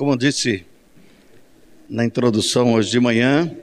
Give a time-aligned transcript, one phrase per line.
[0.00, 0.64] Como disse
[1.86, 3.54] na introdução hoje de manhã,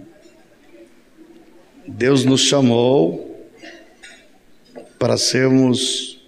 [1.88, 3.44] Deus nos chamou
[5.00, 6.22] para sermos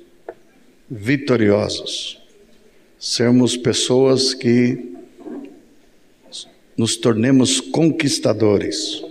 [0.90, 2.20] vitoriosos,
[2.98, 4.96] sermos pessoas que
[6.76, 9.04] nos tornemos conquistadores.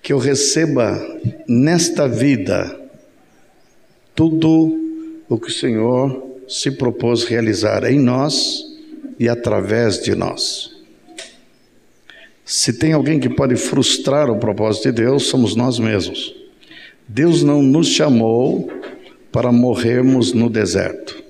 [0.00, 0.98] Que eu receba
[1.46, 2.80] nesta vida
[4.14, 4.74] tudo
[5.28, 8.71] o que o Senhor se propôs realizar em nós
[9.22, 10.72] e através de nós.
[12.44, 16.34] Se tem alguém que pode frustrar o propósito de Deus, somos nós mesmos.
[17.06, 18.68] Deus não nos chamou
[19.30, 21.22] para morrermos no deserto.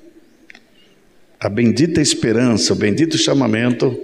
[1.39, 3.95] A bendita esperança, o bendito chamamento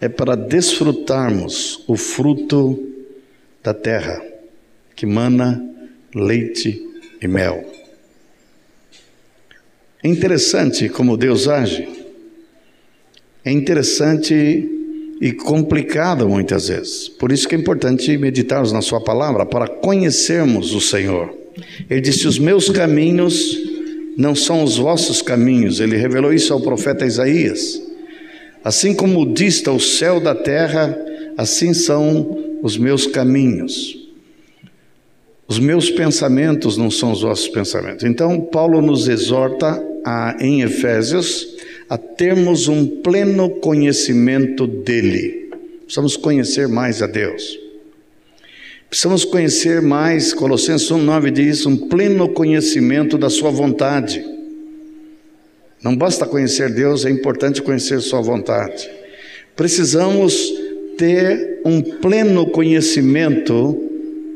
[0.00, 2.92] é para desfrutarmos o fruto
[3.62, 4.20] da terra
[4.96, 5.64] que mana
[6.12, 6.82] leite
[7.20, 7.64] e mel.
[10.02, 12.01] É interessante como Deus age.
[13.44, 14.68] É interessante
[15.20, 17.08] e complicado muitas vezes.
[17.08, 21.32] Por isso que é importante meditarmos na Sua palavra para conhecermos o Senhor.
[21.88, 23.56] Ele disse: Os meus caminhos
[24.16, 25.80] não são os vossos caminhos.
[25.80, 27.80] Ele revelou isso ao profeta Isaías.
[28.64, 30.96] Assim como dista o céu da terra,
[31.36, 33.98] assim são os meus caminhos.
[35.48, 38.04] Os meus pensamentos não são os vossos pensamentos.
[38.04, 41.46] Então, Paulo nos exorta a, em Efésios
[41.92, 45.50] a termos um pleno conhecimento dele.
[45.84, 47.58] Precisamos conhecer mais a Deus.
[48.88, 54.24] Precisamos conhecer mais, Colossenses 1,9 diz, um pleno conhecimento da Sua vontade.
[55.84, 58.88] Não basta conhecer Deus, é importante conhecer Sua vontade.
[59.54, 60.50] Precisamos
[60.96, 63.78] ter um pleno conhecimento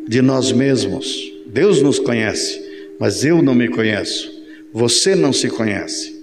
[0.06, 1.32] de nós mesmos.
[1.46, 2.60] Deus nos conhece,
[3.00, 4.30] mas eu não me conheço.
[4.74, 6.15] Você não se conhece.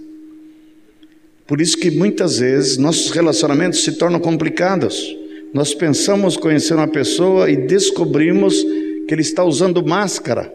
[1.53, 5.15] Por isso que muitas vezes nossos relacionamentos se tornam complicados.
[5.53, 8.59] Nós pensamos conhecer uma pessoa e descobrimos
[9.07, 10.51] que ele está usando máscara.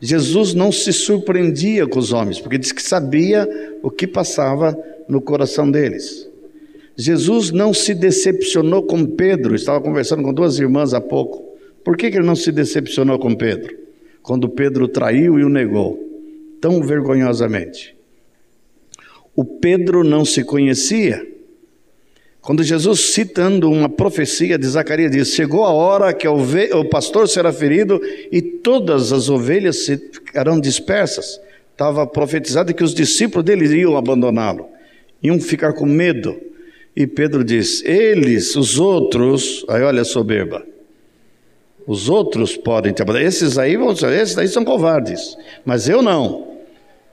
[0.00, 3.48] Jesus não se surpreendia com os homens, porque diz que sabia
[3.80, 4.76] o que passava
[5.08, 6.28] no coração deles.
[6.96, 11.44] Jesus não se decepcionou com Pedro, estava conversando com duas irmãs há pouco.
[11.84, 13.72] Por que, que ele não se decepcionou com Pedro?
[14.20, 15.96] Quando Pedro traiu e o negou,
[16.60, 17.95] tão vergonhosamente
[19.36, 21.24] o Pedro não se conhecia.
[22.40, 27.52] Quando Jesus, citando uma profecia de Zacarias, diz: Chegou a hora que o pastor será
[27.52, 28.00] ferido
[28.32, 31.40] e todas as ovelhas ficarão dispersas.
[31.72, 34.68] Estava profetizado que os discípulos dele iam abandoná-lo,
[35.22, 36.40] iam ficar com medo.
[36.94, 40.64] E Pedro diz: Eles, os outros, aí olha a soberba.
[41.86, 43.26] Os outros podem te abandonar.
[43.26, 43.76] Esses aí,
[44.20, 46.55] esses aí são covardes, mas eu não.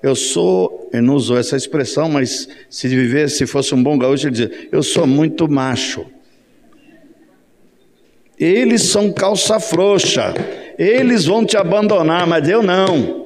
[0.04, 4.28] Eu sou, eu não usou essa expressão, mas se viver, se fosse um bom gaúcho,
[4.28, 6.06] ele dizia: Eu sou muito macho.
[8.38, 10.34] Eles são calça frouxa,
[10.78, 13.24] eles vão te abandonar, mas eu não.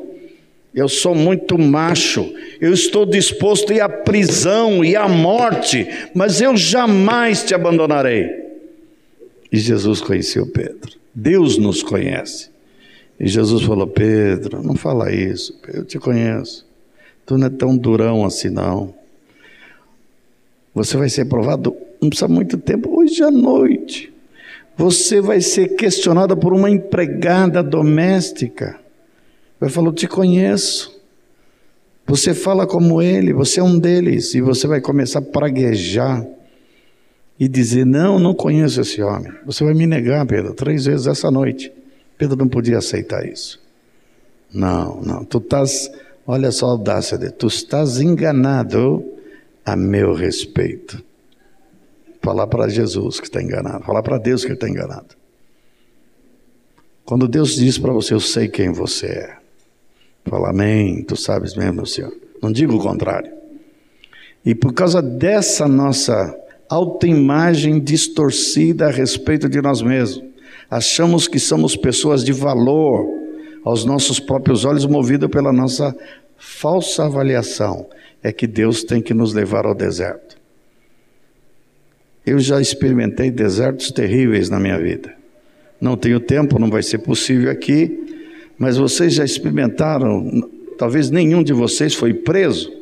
[0.76, 6.40] Eu sou muito macho, eu estou disposto a ir à prisão e à morte, mas
[6.40, 8.30] eu jamais te abandonarei.
[9.52, 10.92] E Jesus conheceu Pedro.
[11.16, 12.52] Deus nos conhece.
[13.20, 16.67] E Jesus falou: Pedro, não fala isso, eu te conheço.
[17.28, 18.96] Tu não é tão durão assim, não.
[20.74, 24.14] Você vai ser provado, não precisa muito tempo, hoje à noite.
[24.78, 28.80] Você vai ser questionada por uma empregada doméstica.
[29.60, 30.96] Vai falar: Te conheço.
[32.06, 34.34] Você fala como ele, você é um deles.
[34.34, 36.26] E você vai começar a praguejar
[37.38, 39.34] e dizer: Não, não conheço esse homem.
[39.46, 41.74] Você vai me negar, Pedro, três vezes essa noite.
[42.18, 43.60] Pedro não podia aceitar isso.
[44.54, 45.26] Não, não.
[45.26, 45.92] Tu estás
[46.28, 47.32] Olha só a audácia dele.
[47.32, 49.02] Tu estás enganado
[49.66, 51.02] a meu respeito.
[52.22, 53.86] Falar para Jesus que está enganado.
[53.86, 55.16] Falar para Deus que está enganado.
[57.06, 59.38] Quando Deus diz para você, eu sei quem você é.
[60.26, 62.14] Fala, amém, tu sabes mesmo, Senhor.
[62.44, 63.32] Não digo o contrário.
[64.46, 66.38] E por causa dessa nossa
[66.70, 70.22] autoimagem distorcida a respeito de nós mesmos,
[70.70, 73.08] achamos que somos pessoas de valor,
[73.64, 75.96] aos nossos próprios olhos, movido pela nossa
[76.38, 77.88] falsa avaliação,
[78.24, 80.38] é que Deus tem que nos levar ao deserto.
[82.26, 85.14] Eu já experimentei desertos terríveis na minha vida.
[85.80, 88.26] Não tenho tempo, não vai ser possível aqui,
[88.58, 92.76] mas vocês já experimentaram, talvez nenhum de vocês foi preso.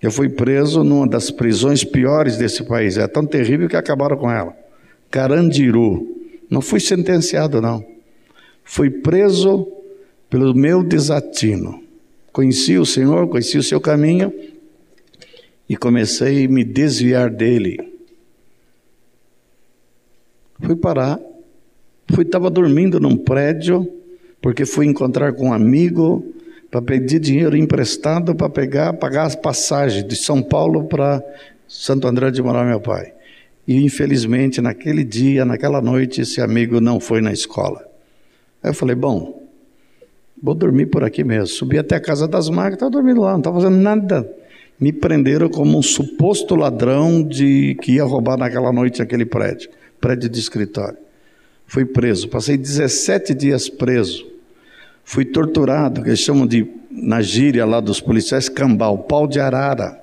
[0.00, 4.30] Eu fui preso numa das prisões piores desse país, é tão terrível que acabaram com
[4.30, 4.56] ela.
[5.10, 6.16] Carandiru.
[6.48, 7.84] Não fui sentenciado, não.
[8.70, 9.66] Fui preso
[10.28, 11.82] pelo meu desatino.
[12.30, 14.30] Conheci o Senhor, conheci o seu caminho
[15.66, 17.78] e comecei a me desviar dele.
[20.60, 21.18] Fui parar,
[22.12, 23.90] fui estava dormindo num prédio
[24.42, 26.22] porque fui encontrar com um amigo
[26.70, 31.24] para pedir dinheiro emprestado para pegar, pagar as passagens de São Paulo para
[31.66, 33.14] Santo André de Morar meu pai.
[33.66, 37.87] E infelizmente naquele dia, naquela noite, esse amigo não foi na escola.
[38.62, 39.42] Aí eu falei, bom,
[40.42, 41.46] vou dormir por aqui mesmo.
[41.46, 44.28] Subi até a casa das máquinas, estava dormindo lá, não estava fazendo nada.
[44.80, 49.70] Me prenderam como um suposto ladrão de que ia roubar naquela noite aquele prédio,
[50.00, 50.98] prédio de escritório.
[51.66, 54.26] Fui preso, passei 17 dias preso.
[55.04, 60.00] Fui torturado, que eles chamam de, na gíria lá dos policiais, cambal, pau de arara,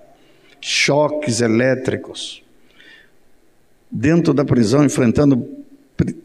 [0.60, 2.44] choques elétricos.
[3.90, 5.48] Dentro da prisão, enfrentando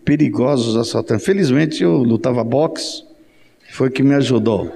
[0.04, 1.24] perigosos assaltantes.
[1.24, 3.04] Felizmente eu lutava boxe,
[3.70, 4.70] foi o que me ajudou.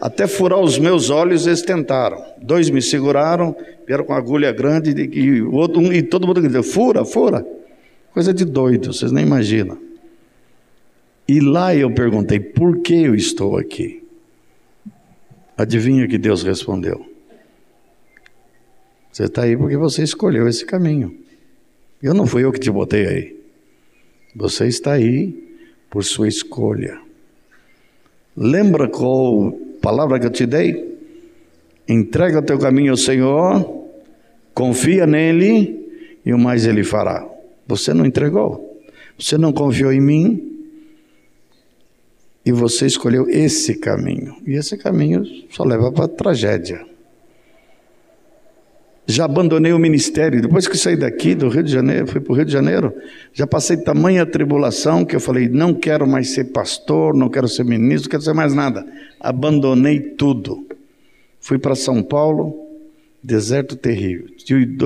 [0.00, 2.22] Até furar os meus olhos eles tentaram.
[2.40, 6.62] Dois me seguraram, vieram com agulha grande e, o outro, um, e todo mundo gritou:
[6.62, 7.46] fura, fura.
[8.12, 9.78] Coisa de doido, vocês nem imaginam.
[11.26, 14.02] E lá eu perguntei: por que eu estou aqui?
[15.56, 17.04] Adivinha que Deus respondeu?
[19.10, 21.16] Você está aí porque você escolheu esse caminho.
[22.02, 23.35] Eu não fui eu que te botei aí.
[24.36, 25.34] Você está aí
[25.88, 27.00] por sua escolha.
[28.36, 29.50] Lembra qual
[29.80, 30.94] palavra que eu te dei?
[31.88, 33.88] Entrega teu caminho ao Senhor,
[34.52, 37.26] confia nele e o mais ele fará.
[37.66, 38.78] Você não entregou,
[39.18, 40.66] você não confiou em mim
[42.44, 44.36] e você escolheu esse caminho.
[44.46, 46.95] E esse caminho só leva para tragédia
[49.06, 50.42] já abandonei o ministério.
[50.42, 52.92] Depois que saí daqui do Rio de Janeiro, fui para o Rio de Janeiro,
[53.32, 57.64] já passei tamanha tribulação que eu falei: não quero mais ser pastor, não quero ser
[57.64, 58.84] ministro, não quero ser mais nada.
[59.20, 60.66] Abandonei tudo.
[61.38, 62.66] Fui para São Paulo,
[63.22, 64.26] deserto terrível.
[64.44, 64.76] De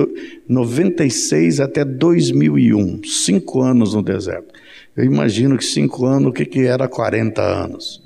[0.47, 4.53] 96 até 2001, cinco anos no deserto.
[4.95, 8.03] Eu imagino que cinco anos, o que, que era 40 anos?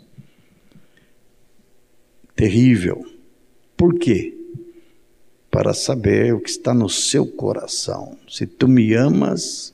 [2.36, 3.04] Terrível.
[3.76, 4.35] Por quê?
[5.56, 8.18] Para saber o que está no seu coração.
[8.28, 9.74] Se tu me amas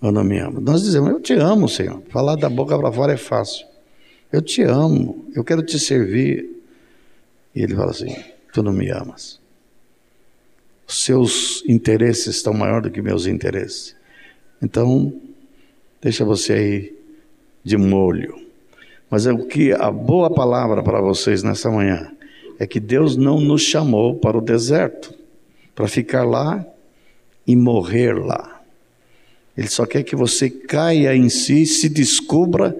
[0.00, 0.62] ou não me amas.
[0.62, 2.00] Nós dizemos, eu te amo, Senhor.
[2.08, 3.66] Falar da boca para fora é fácil.
[4.32, 6.48] Eu te amo, eu quero te servir.
[7.52, 8.14] E ele fala assim:
[8.52, 9.40] Tu não me amas.
[10.86, 13.96] Os seus interesses estão maior do que meus interesses.
[14.62, 15.12] Então,
[16.00, 16.98] deixa você aí
[17.64, 18.40] de molho.
[19.10, 22.08] Mas é o que a boa palavra para vocês nessa manhã
[22.58, 25.14] é que Deus não nos chamou para o deserto,
[25.74, 26.66] para ficar lá
[27.46, 28.60] e morrer lá.
[29.56, 32.76] Ele só quer que você caia em si, se descubra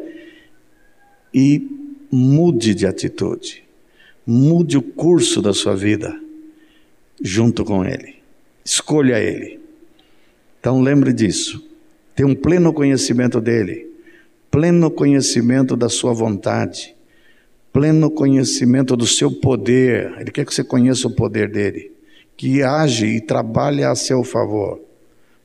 [1.33, 1.67] e
[2.11, 3.65] mude de atitude.
[4.27, 6.21] Mude o curso da sua vida
[7.23, 8.17] junto com Ele.
[8.65, 9.61] Escolha Ele.
[10.61, 11.65] Então lembre disso.
[12.15, 13.89] Tenha um pleno conhecimento dele,
[14.51, 16.98] pleno conhecimento da sua vontade
[17.79, 20.13] pleno conhecimento do seu poder.
[20.19, 21.93] Ele quer que você conheça o poder dele,
[22.37, 24.81] que age e trabalha a seu favor.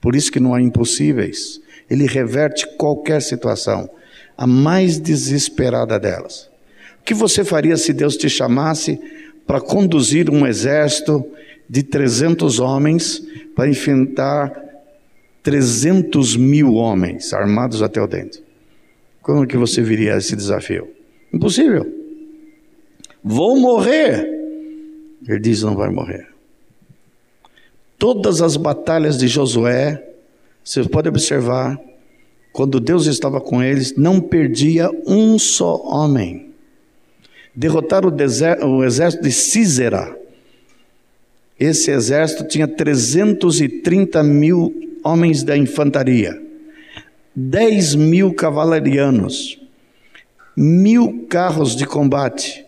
[0.01, 1.62] Por isso que não há impossíveis.
[1.88, 3.88] Ele reverte qualquer situação,
[4.35, 6.50] a mais desesperada delas.
[7.00, 9.00] O que você faria se Deus te chamasse
[9.45, 11.24] para conduzir um exército
[11.69, 13.21] de 300 homens
[13.56, 14.59] para enfrentar
[15.44, 18.42] 300 mil homens armados até o dente?
[19.21, 20.87] Como que você viria a esse desafio?
[21.31, 22.03] Impossível.
[23.23, 24.27] Vou morrer.
[25.27, 26.27] Ele diz: Não vai morrer.
[27.97, 30.03] Todas as batalhas de Josué,
[30.63, 31.80] você pode observar,
[32.51, 36.51] quando Deus estava com eles, não perdia um só homem.
[37.56, 40.19] Derrotaram o, o exército de Císera.
[41.59, 46.42] Esse exército tinha 330 mil homens da infantaria,
[47.35, 49.59] 10 mil cavalarianos,
[50.57, 52.63] mil carros de combate,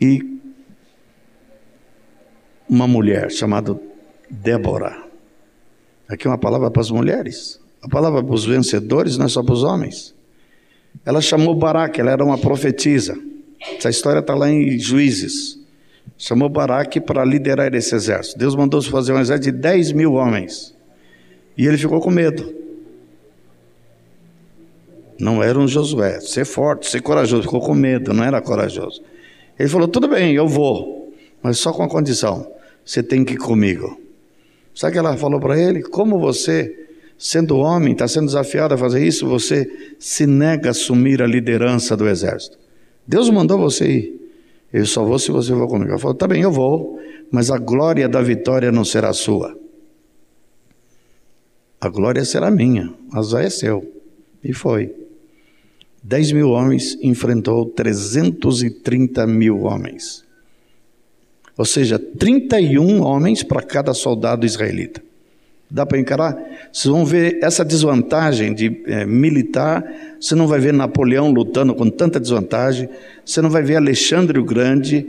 [0.00, 0.40] e
[2.68, 3.78] uma mulher chamada
[4.28, 5.04] Débora.
[6.08, 7.60] Aqui é uma palavra para as mulheres.
[7.82, 10.14] A palavra para os vencedores não é só para os homens.
[11.04, 13.16] Ela chamou Baraque, ela era uma profetisa.
[13.76, 15.58] Essa história está lá em Juízes.
[16.18, 18.38] Chamou Baraque para liderar esse exército.
[18.38, 20.74] Deus mandou fazer um exército de 10 mil homens.
[21.56, 22.54] E ele ficou com medo.
[25.18, 26.20] Não era um Josué.
[26.20, 27.42] Ser forte, ser corajoso.
[27.42, 29.02] Ficou com medo, não era corajoso.
[29.58, 32.50] Ele falou: tudo bem, eu vou, mas só com a condição:
[32.84, 34.00] você tem que ir comigo.
[34.74, 35.82] Sabe o que ela falou para ele?
[35.82, 41.22] Como você, sendo homem, está sendo desafiado a fazer isso, você se nega a assumir
[41.22, 42.58] a liderança do exército.
[43.06, 44.16] Deus mandou você ir.
[44.72, 45.90] Eu só vou se você for comigo.
[45.90, 49.56] Ela falou: Tá bem, eu vou, mas a glória da vitória não será sua.
[51.80, 53.92] A glória será minha, mas é seu.
[54.42, 55.05] E foi.
[56.08, 60.24] 10 mil homens enfrentou 330 mil homens.
[61.58, 65.02] Ou seja, 31 homens para cada soldado israelita.
[65.68, 66.38] Dá para encarar?
[66.72, 69.84] Vocês vão ver essa desvantagem de é, militar.
[70.20, 72.88] Você não vai ver Napoleão lutando com tanta desvantagem.
[73.24, 75.04] Você não vai ver Alexandre o Grande.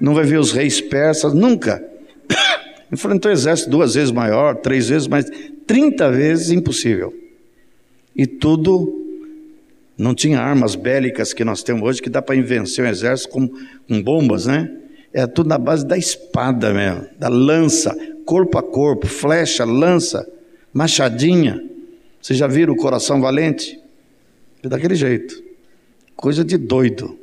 [0.00, 1.32] Não vai ver os reis persas.
[1.32, 1.80] Nunca.
[2.90, 5.26] Enfrentou exército duas vezes maior, três vezes mais.
[5.64, 7.14] 30 vezes impossível.
[8.16, 8.99] E tudo
[10.00, 13.46] não tinha armas bélicas que nós temos hoje que dá para vencer um exército com,
[13.46, 14.74] com bombas, né?
[15.12, 20.26] É tudo na base da espada mesmo, da lança, corpo a corpo, flecha, lança,
[20.72, 21.62] machadinha.
[22.18, 23.78] Vocês já viram o coração valente?
[24.62, 25.42] É daquele jeito.
[26.16, 27.18] Coisa de doido.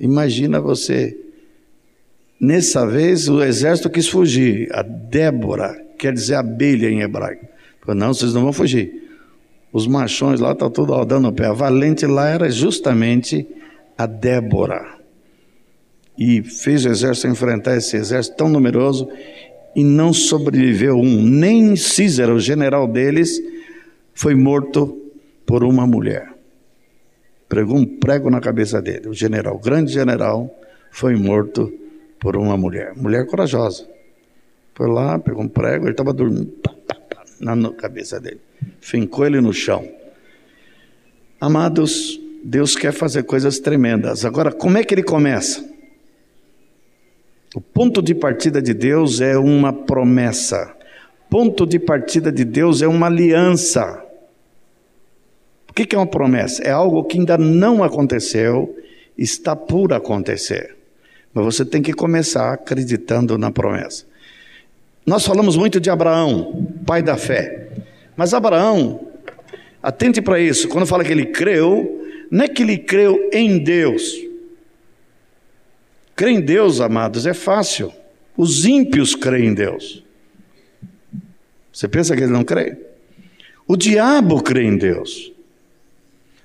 [0.00, 1.16] Imagina você.
[2.40, 4.68] Nessa vez o exército quis fugir.
[4.72, 7.46] A Débora, quer dizer abelha em hebraico.
[7.80, 9.05] Falou, não, vocês não vão fugir.
[9.72, 11.46] Os machões lá estão tá tudo dando o pé.
[11.46, 13.46] A valente lá era justamente
[13.96, 14.96] a Débora.
[16.18, 19.08] E fez o exército enfrentar esse exército tão numeroso
[19.74, 21.22] e não sobreviveu um.
[21.22, 23.38] Nem Císera, o general deles,
[24.14, 24.98] foi morto
[25.44, 26.32] por uma mulher.
[27.48, 29.08] Pregou um prego na cabeça dele.
[29.08, 30.50] O general, o grande general,
[30.90, 31.72] foi morto
[32.18, 32.94] por uma mulher.
[32.96, 33.86] Mulher corajosa.
[34.74, 36.52] Foi lá, pegou um prego, ele estava dormindo
[37.40, 38.40] na cabeça dele.
[38.80, 39.86] Fincou ele no chão.
[41.40, 44.24] Amados, Deus quer fazer coisas tremendas.
[44.24, 45.64] Agora, como é que ele começa?
[47.54, 50.74] O ponto de partida de Deus é uma promessa.
[51.28, 54.02] Ponto de partida de Deus é uma aliança.
[55.68, 56.62] O que é uma promessa?
[56.62, 58.76] É algo que ainda não aconteceu,
[59.16, 60.76] está por acontecer.
[61.34, 64.06] Mas você tem que começar acreditando na promessa.
[65.06, 67.68] Nós falamos muito de Abraão, pai da fé.
[68.16, 69.08] Mas Abraão,
[69.82, 74.14] atente para isso, quando fala que ele creu, não é que ele creu em Deus.
[76.14, 77.92] Crer em Deus, amados, é fácil.
[78.36, 80.02] Os ímpios creem em Deus.
[81.72, 82.78] Você pensa que ele não crê?
[83.66, 85.32] O diabo crê em Deus.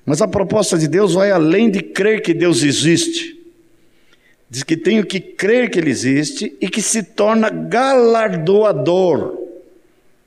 [0.05, 3.39] Mas a proposta de Deus vai além de crer que Deus existe.
[4.49, 9.40] Diz que tenho que crer que Ele existe e que se torna galardoador.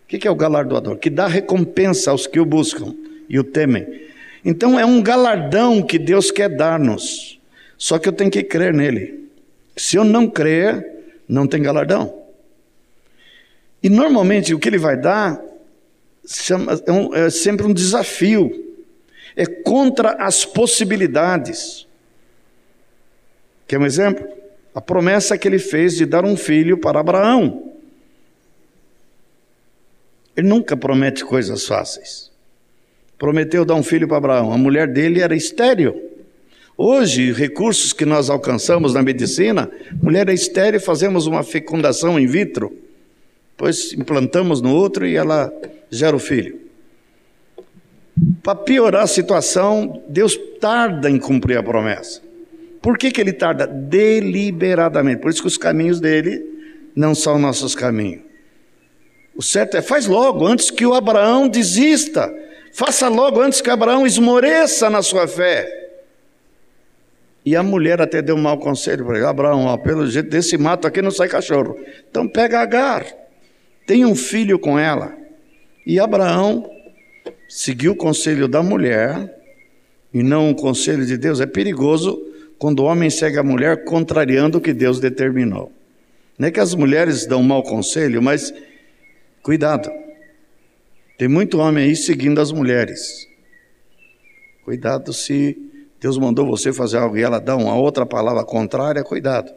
[0.05, 0.99] O que é o galardoador?
[0.99, 2.95] Que dá recompensa aos que o buscam
[3.29, 4.05] e o temem.
[4.45, 7.41] Então é um galardão que Deus quer dar-nos.
[7.79, 9.29] Só que eu tenho que crer nele.
[9.77, 10.87] Se eu não crer,
[11.27, 12.23] não tem galardão.
[13.83, 15.41] E normalmente o que ele vai dar
[16.87, 18.63] é, um, é sempre um desafio.
[19.35, 21.87] É contra as possibilidades.
[23.67, 24.27] Quer um exemplo?
[24.75, 27.74] A promessa que ele fez de dar um filho para Abraão.
[30.37, 32.31] Ele nunca promete coisas fáceis.
[33.19, 34.53] Prometeu dar um filho para Abraão.
[34.53, 36.11] A mulher dele era estéril.
[36.77, 39.71] Hoje, recursos que nós alcançamos na medicina,
[40.03, 42.77] mulher é estéril, fazemos uma fecundação in vitro,
[43.53, 45.53] depois implantamos no outro e ela
[45.89, 46.59] gera o filho.
[48.43, 52.21] Para piorar a situação, Deus tarda em cumprir a promessa.
[52.83, 53.67] Por que, que ele tarda?
[53.67, 55.23] Deliberadamente.
[55.23, 56.45] Por isso que os caminhos dele
[56.95, 58.23] não são nossos caminhos.
[59.37, 62.33] O certo é, faz logo, antes que o Abraão desista.
[62.73, 65.85] Faça logo, antes que Abraão esmoreça na sua fé.
[67.45, 70.57] E a mulher até deu um mau conselho para ele: Abraão, ó, pelo jeito desse
[70.57, 71.79] mato aqui não sai cachorro.
[72.11, 73.05] Então pega Agar,
[73.87, 75.15] tem um filho com ela.
[75.87, 76.71] E Abraão
[77.49, 79.39] seguiu o conselho da mulher
[80.13, 81.41] e não o conselho de Deus.
[81.41, 82.19] É perigoso
[82.59, 85.71] quando o homem segue a mulher contrariando o que Deus determinou.
[86.39, 88.53] Não é que as mulheres dão mau conselho, mas
[89.45, 89.89] cuidado.
[91.19, 93.29] Tem muito homem aí seguindo as mulheres.
[94.65, 95.57] Cuidado se
[96.01, 99.53] Deus mandou você fazer algo e ela dá uma outra palavra contrária, cuidado.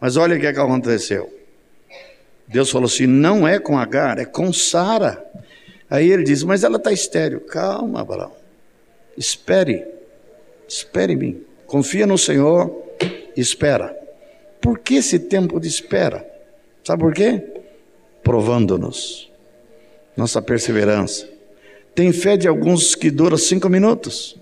[0.00, 1.32] Mas olha o que, é que aconteceu.
[2.48, 5.24] Deus falou assim: não é com Agar, é com Sara.
[5.88, 7.40] Aí ele diz: mas ela está estéreo.
[7.40, 8.32] Calma, Abraão.
[9.16, 9.86] Espere.
[10.68, 11.44] Espere em mim.
[11.66, 12.84] Confia no Senhor,
[13.36, 13.96] espera.
[14.60, 16.28] Por que esse tempo de espera?
[16.84, 17.59] Sabe por quê?
[18.30, 19.28] Provando-nos,
[20.16, 21.28] nossa perseverança.
[21.96, 24.36] Tem fé de alguns que dura cinco minutos,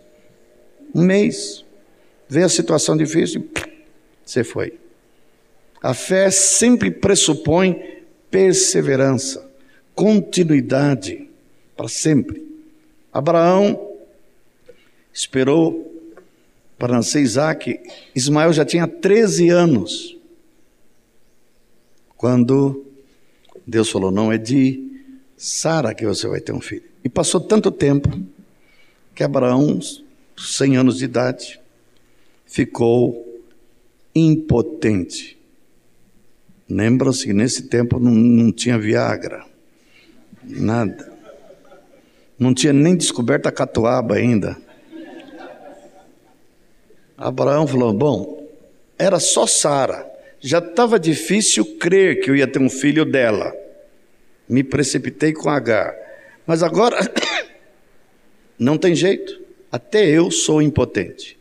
[0.95, 1.65] um mês.
[2.29, 3.49] Vê a situação difícil,
[4.23, 4.79] você foi.
[5.83, 9.51] A fé sempre pressupõe perseverança,
[9.95, 11.27] continuidade,
[11.75, 12.47] para sempre.
[13.11, 13.97] Abraão
[15.15, 15.99] esperou
[16.79, 17.81] para nascer Isaac,
[18.15, 20.15] Ismael já tinha 13 anos.
[22.19, 22.85] Quando
[23.69, 24.83] Deus falou: Não, é de
[25.37, 26.85] Sara que você vai ter um filho.
[27.05, 28.09] E passou tanto tempo
[29.15, 29.79] que Abraão,
[30.37, 31.61] 100 anos de idade,
[32.47, 33.43] ficou
[34.15, 35.39] impotente.
[36.69, 39.45] Lembram-se que nesse tempo não, não tinha Viagra,
[40.43, 41.13] nada.
[42.39, 44.57] Não tinha nem descoberto a catuaba ainda.
[47.19, 48.49] Abraão falou: Bom,
[48.99, 50.07] era só Sara.
[50.41, 53.58] Já estava difícil crer que eu ia ter um filho dela.
[54.49, 55.95] Me precipitei com H.
[56.47, 56.99] Mas agora,
[58.59, 59.41] não tem jeito.
[59.71, 61.39] Até eu sou impotente.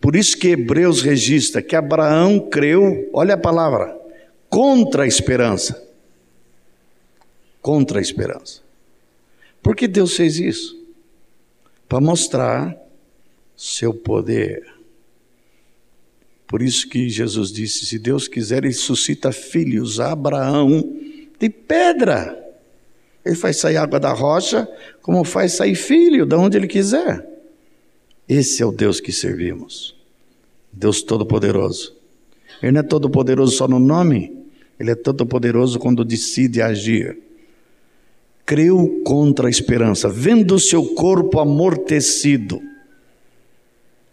[0.00, 3.96] Por isso que Hebreus registra que Abraão creu, olha a palavra,
[4.48, 5.84] contra a esperança.
[7.60, 8.62] Contra a esperança.
[9.62, 10.80] Por que Deus fez isso?
[11.88, 12.76] Para mostrar
[13.56, 14.64] seu poder.
[16.46, 20.96] Por isso que Jesus disse: se Deus quiser, Ele suscita filhos a Abraão
[21.38, 22.42] de pedra.
[23.24, 24.68] Ele faz sair água da rocha,
[25.02, 27.26] como faz sair filho, de onde Ele quiser.
[28.28, 29.96] Esse é o Deus que servimos.
[30.72, 31.96] Deus Todo-Poderoso.
[32.62, 34.34] Ele não é todo-poderoso só no nome,
[34.78, 37.18] ele é todo-poderoso quando decide agir.
[38.44, 42.60] Creu contra a esperança, vendo o seu corpo amortecido.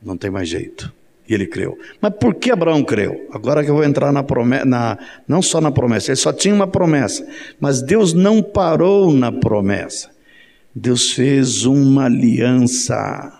[0.01, 0.91] Não tem mais jeito.
[1.27, 1.77] E ele creu.
[2.01, 3.27] Mas por que Abraão creu?
[3.31, 6.53] Agora que eu vou entrar na promessa, na, não só na promessa, ele só tinha
[6.53, 7.25] uma promessa,
[7.59, 10.09] mas Deus não parou na promessa.
[10.75, 13.31] Deus fez uma aliança.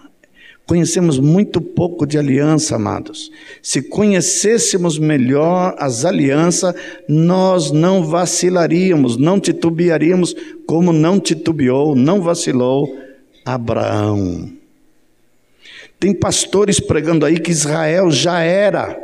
[0.65, 3.29] Conhecemos muito pouco de aliança, amados.
[3.61, 6.73] Se conhecêssemos melhor as alianças,
[7.07, 10.33] nós não vacilaríamos, não titubearíamos
[10.65, 12.97] como não titubeou, não vacilou
[13.43, 14.62] Abraão.
[16.03, 19.01] Tem pastores pregando aí que Israel já era.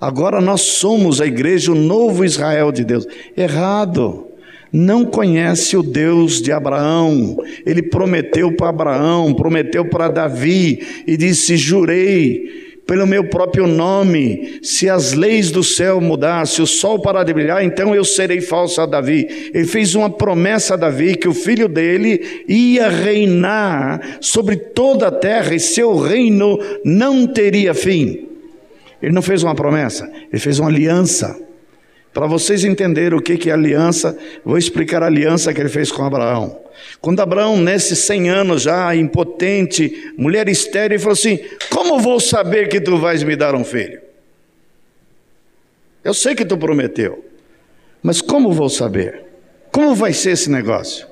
[0.00, 3.06] Agora nós somos a igreja, o novo Israel de Deus.
[3.36, 4.26] Errado.
[4.72, 7.36] Não conhece o Deus de Abraão.
[7.64, 14.60] Ele prometeu para Abraão, prometeu para Davi e disse: Jurei pelo meu próprio nome.
[14.62, 18.42] Se as leis do céu mudar, se o sol parar de brilhar, então eu serei
[18.42, 19.50] falso a Davi.
[19.54, 25.10] Ele fez uma promessa a Davi que o filho dele ia reinar sobre toda a
[25.10, 28.28] terra e seu reino não teria fim.
[29.00, 31.34] Ele não fez uma promessa, ele fez uma aliança.
[32.12, 36.04] Para vocês entenderem o que é aliança, vou explicar a aliança que ele fez com
[36.04, 36.60] Abraão.
[37.00, 41.38] Quando Abraão, nesses 100 anos já impotente, mulher estéril, falou assim:
[41.70, 44.00] Como vou saber que tu vais me dar um filho?
[46.04, 47.24] Eu sei que tu prometeu,
[48.02, 49.24] mas como vou saber?
[49.70, 51.06] Como vai ser esse negócio?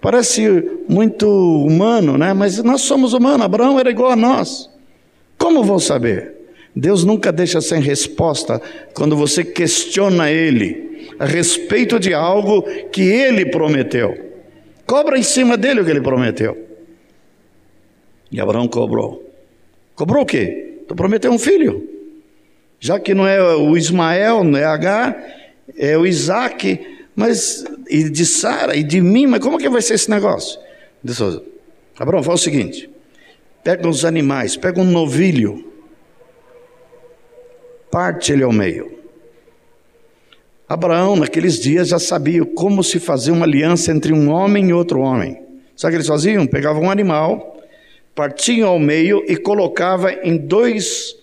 [0.00, 0.46] Parece
[0.88, 2.32] muito humano, né?
[2.32, 4.70] Mas nós somos humanos, Abraão era igual a nós.
[5.36, 6.37] Como vou saber?
[6.78, 8.62] Deus nunca deixa sem resposta
[8.94, 12.62] quando você questiona Ele a respeito de algo
[12.92, 14.16] que Ele prometeu.
[14.86, 16.56] Cobra em cima dele o que Ele prometeu.
[18.30, 19.28] E Abraão cobrou.
[19.96, 20.82] Cobrou o quê?
[20.86, 21.84] Tu prometeu um filho.
[22.78, 25.16] Já que não é o Ismael, não é H,
[25.76, 26.78] é o Isaac,
[27.16, 30.60] mas e de Sara e de mim, mas como que vai ser esse negócio?
[31.98, 32.88] Abraão, fala o seguinte:
[33.64, 35.67] pega os animais, pega um novilho,
[37.90, 38.98] parte ele ao meio.
[40.68, 45.00] Abraão, naqueles dias, já sabia como se fazer uma aliança entre um homem e outro
[45.00, 45.42] homem.
[45.74, 46.46] Sabe o que eles faziam?
[46.46, 47.58] Pegavam um animal,
[48.14, 51.16] partiam ao meio e colocava em dois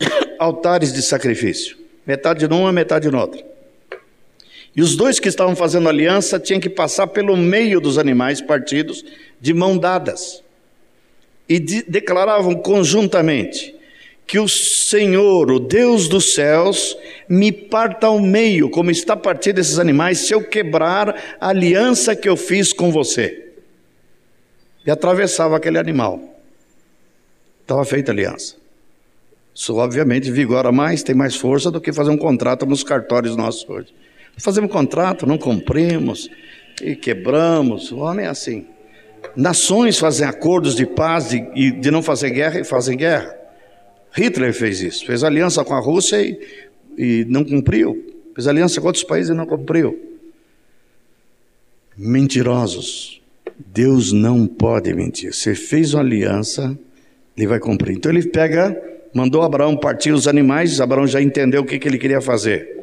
[0.38, 3.44] altares de sacrifício, metade numa, metade noutra.
[4.74, 9.04] E os dois que estavam fazendo aliança tinham que passar pelo meio dos animais partidos
[9.38, 10.42] de mão dadas.
[11.46, 13.74] E de, declaravam conjuntamente:
[14.26, 16.96] que o Senhor, o Deus dos céus,
[17.28, 22.28] me parta ao meio, como está partido esses animais, se eu quebrar a aliança que
[22.28, 23.50] eu fiz com você.
[24.86, 26.20] E atravessava aquele animal.
[27.60, 28.56] Estava feita a aliança.
[29.54, 33.68] Isso, obviamente, vigora mais, tem mais força do que fazer um contrato nos cartórios nossos
[33.68, 33.94] hoje.
[34.38, 36.30] Fazemos um contrato, não cumprimos,
[36.80, 37.92] e quebramos.
[37.92, 38.66] O homem é assim.
[39.36, 43.41] Nações fazem acordos de paz e de, de não fazer guerra e fazem guerra.
[44.12, 46.38] Hitler fez isso, fez aliança com a Rússia e,
[46.96, 49.98] e não cumpriu, fez aliança com outros países e não cumpriu.
[51.96, 53.20] Mentirosos.
[53.66, 55.32] Deus não pode mentir.
[55.34, 56.76] Se fez uma aliança,
[57.36, 57.96] ele vai cumprir.
[57.96, 58.80] Então ele pega,
[59.14, 62.80] mandou Abraão partir os animais, Abraão já entendeu o que, que ele queria fazer.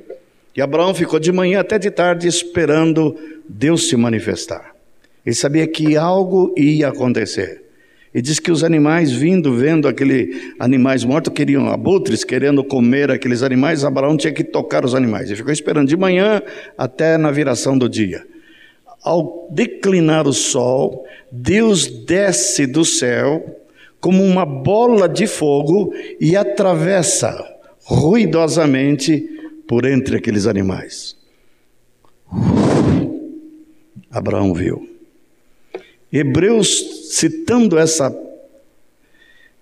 [0.55, 3.15] E Abraão ficou de manhã até de tarde esperando
[3.47, 4.75] Deus se manifestar.
[5.25, 7.63] Ele sabia que algo ia acontecer.
[8.13, 13.43] E diz que os animais vindo, vendo aqueles animais mortos, queriam abutres, querendo comer aqueles
[13.43, 15.27] animais, Abraão tinha que tocar os animais.
[15.27, 16.41] Ele ficou esperando de manhã
[16.77, 18.25] até na viração do dia.
[19.03, 23.59] Ao declinar o sol, Deus desce do céu
[24.01, 27.37] como uma bola de fogo e atravessa
[27.83, 29.27] ruidosamente
[29.67, 31.15] por entre aqueles animais.
[34.09, 34.98] Abraão viu.
[36.11, 38.15] Hebreus, citando essa,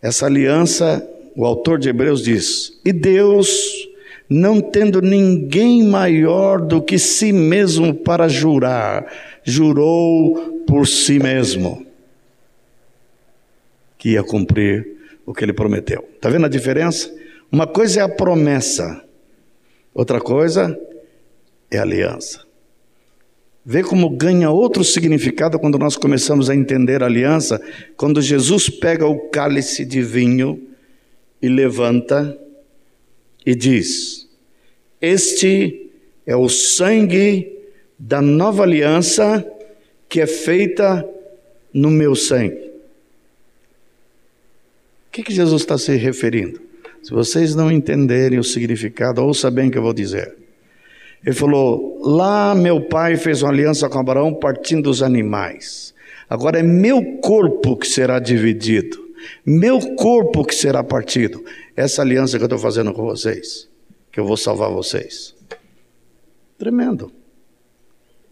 [0.02, 3.88] essa aliança, o autor de Hebreus diz: E Deus,
[4.30, 9.12] não tendo ninguém maior do que si mesmo para jurar,
[9.44, 11.86] jurou por si mesmo
[13.98, 14.88] que ia cumprir
[15.26, 16.08] o que ele prometeu.
[16.16, 17.14] Está vendo a diferença?
[17.52, 19.04] Uma coisa é a promessa,
[19.94, 20.78] outra coisa
[21.70, 22.47] é a aliança.
[23.70, 27.62] Vê como ganha outro significado quando nós começamos a entender a aliança,
[27.98, 30.70] quando Jesus pega o cálice de vinho
[31.42, 32.40] e levanta
[33.46, 34.26] e diz:
[35.02, 35.92] Este
[36.26, 37.58] é o sangue
[38.00, 39.46] da nova aliança
[40.08, 41.06] que é feita
[41.74, 42.72] no meu sangue.
[45.08, 46.62] O que, que Jesus está se referindo?
[47.04, 50.47] Se vocês não entenderem o significado, ouça bem o que eu vou dizer.
[51.26, 55.94] Ele falou: Lá meu pai fez uma aliança com Abraão partindo os animais.
[56.30, 58.98] Agora é meu corpo que será dividido,
[59.46, 61.44] meu corpo que será partido.
[61.76, 63.70] Essa aliança que eu estou fazendo com vocês,
[64.12, 65.36] que eu vou salvar vocês.
[66.58, 67.12] Tremendo.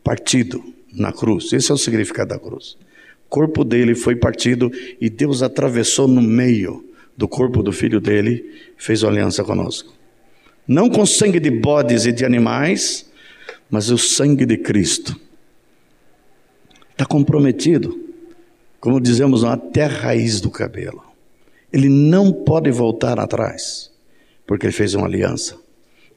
[0.03, 2.77] Partido na cruz, esse é o significado da cruz.
[3.25, 6.85] O corpo dele foi partido e Deus atravessou no meio
[7.17, 9.95] do corpo do filho dele, fez uma aliança conosco
[10.67, 13.10] não com sangue de bodes e de animais,
[13.69, 15.19] mas o sangue de Cristo.
[16.91, 17.99] Está comprometido,
[18.80, 21.04] como dizemos, até a raiz do cabelo.
[21.71, 23.91] Ele não pode voltar atrás,
[24.47, 25.60] porque ele fez uma aliança.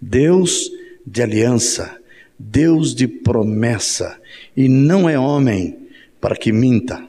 [0.01, 0.71] Deus
[1.05, 1.99] de aliança,
[2.39, 4.21] Deus de promessa,
[4.57, 5.89] e não é homem
[6.21, 7.07] para que minta.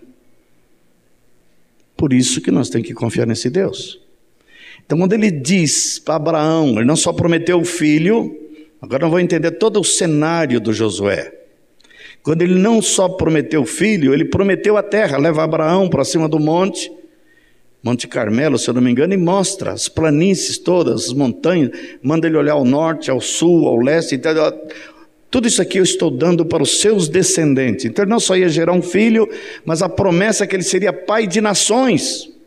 [1.95, 3.99] Por isso que nós temos que confiar nesse Deus.
[4.89, 8.36] Então, quando ele diz para Abraão, ele não só prometeu o filho,
[8.82, 11.32] agora nós vamos entender todo o cenário do Josué.
[12.23, 16.28] Quando ele não só prometeu o filho, ele prometeu a terra, leva Abraão para cima
[16.28, 16.91] do monte,
[17.84, 21.69] Monte Carmelo, se eu não me engano, e mostra as planícies todas, as montanhas,
[22.02, 24.34] manda ele olhar ao norte, ao sul, ao leste, então,
[25.30, 27.86] tudo isso aqui eu estou dando para os seus descendentes.
[27.86, 29.30] Então ele não só ia gerar um filho,
[29.63, 32.38] mas a promessa é que ele seria pai de nações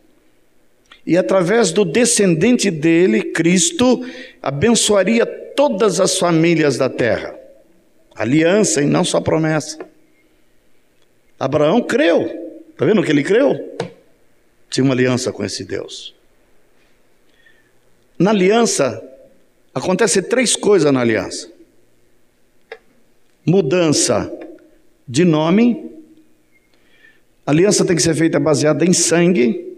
[1.05, 4.05] e através do descendente dele, Cristo,
[4.41, 7.37] abençoaria todas as famílias da terra.
[8.15, 9.79] Aliança e não só promessa.
[11.37, 12.21] Abraão creu,
[12.69, 13.75] está vendo que ele creu?
[14.69, 16.15] Tinha uma aliança com esse Deus.
[18.17, 19.03] Na aliança,
[19.73, 21.51] acontece três coisas na aliança:
[23.45, 24.31] mudança
[25.05, 25.91] de nome,
[27.45, 29.72] a aliança tem que ser feita baseada em sangue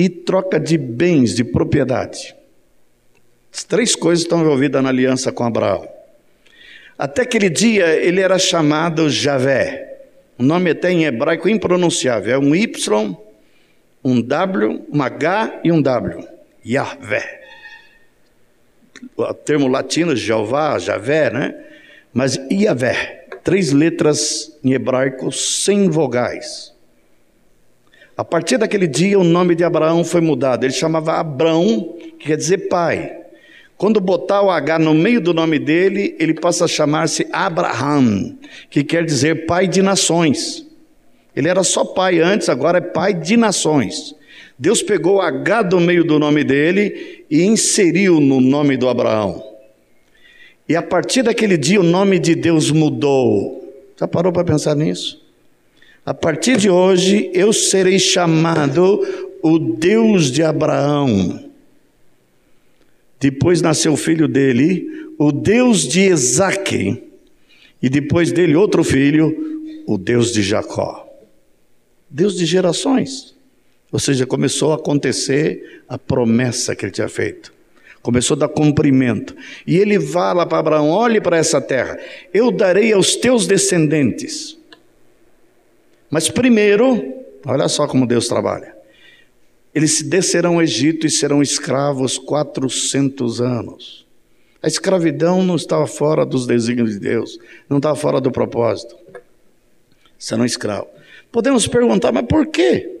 [0.00, 2.34] e troca de bens, de propriedade.
[3.52, 5.86] As três coisas estão envolvidas na aliança com Abraão.
[6.96, 9.98] Até aquele dia ele era chamado Javé.
[10.38, 12.32] O nome até em hebraico impronunciável.
[12.32, 13.14] É um Y,
[14.02, 16.26] um W, um H e um W.
[16.66, 17.42] Yahvé.
[19.14, 21.54] O termo latino, Jeová, Javé, né?
[22.10, 23.26] Mas Yahvé.
[23.44, 26.72] Três letras em hebraico sem vogais.
[28.20, 30.66] A partir daquele dia, o nome de Abraão foi mudado.
[30.66, 33.16] Ele chamava Abrão, que quer dizer pai.
[33.78, 38.36] Quando botar o H no meio do nome dele, ele passa a chamar-se Abraham,
[38.68, 40.66] que quer dizer pai de nações.
[41.34, 44.14] Ele era só pai antes, agora é pai de nações.
[44.58, 49.42] Deus pegou o H do meio do nome dele e inseriu no nome do Abraão.
[50.68, 53.66] E a partir daquele dia o nome de Deus mudou.
[53.98, 55.29] Já parou para pensar nisso?
[56.10, 59.00] A partir de hoje eu serei chamado
[59.40, 61.48] o Deus de Abraão.
[63.20, 67.00] Depois nasceu o filho dele, o Deus de Isaque.
[67.80, 71.08] E depois dele, outro filho, o Deus de Jacó.
[72.10, 73.32] Deus de gerações.
[73.92, 77.52] Ou seja, começou a acontecer a promessa que ele tinha feito.
[78.02, 79.36] Começou a dar cumprimento.
[79.64, 81.96] E ele fala para Abraão: olhe para essa terra,
[82.34, 84.58] eu darei aos teus descendentes
[86.10, 87.14] mas primeiro,
[87.46, 88.76] olha só como Deus trabalha.
[89.74, 94.06] Eles descerão ao Egito e serão escravos 400 anos.
[94.62, 98.96] A escravidão não estava fora dos desígnios de Deus, não estava fora do propósito.
[100.18, 100.90] Serão escravos.
[101.30, 102.98] Podemos perguntar, mas por quê?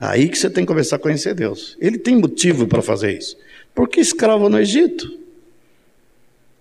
[0.00, 1.76] Aí que você tem que começar a conhecer Deus.
[1.80, 3.36] Ele tem motivo para fazer isso.
[3.74, 5.18] Porque escravo no Egito.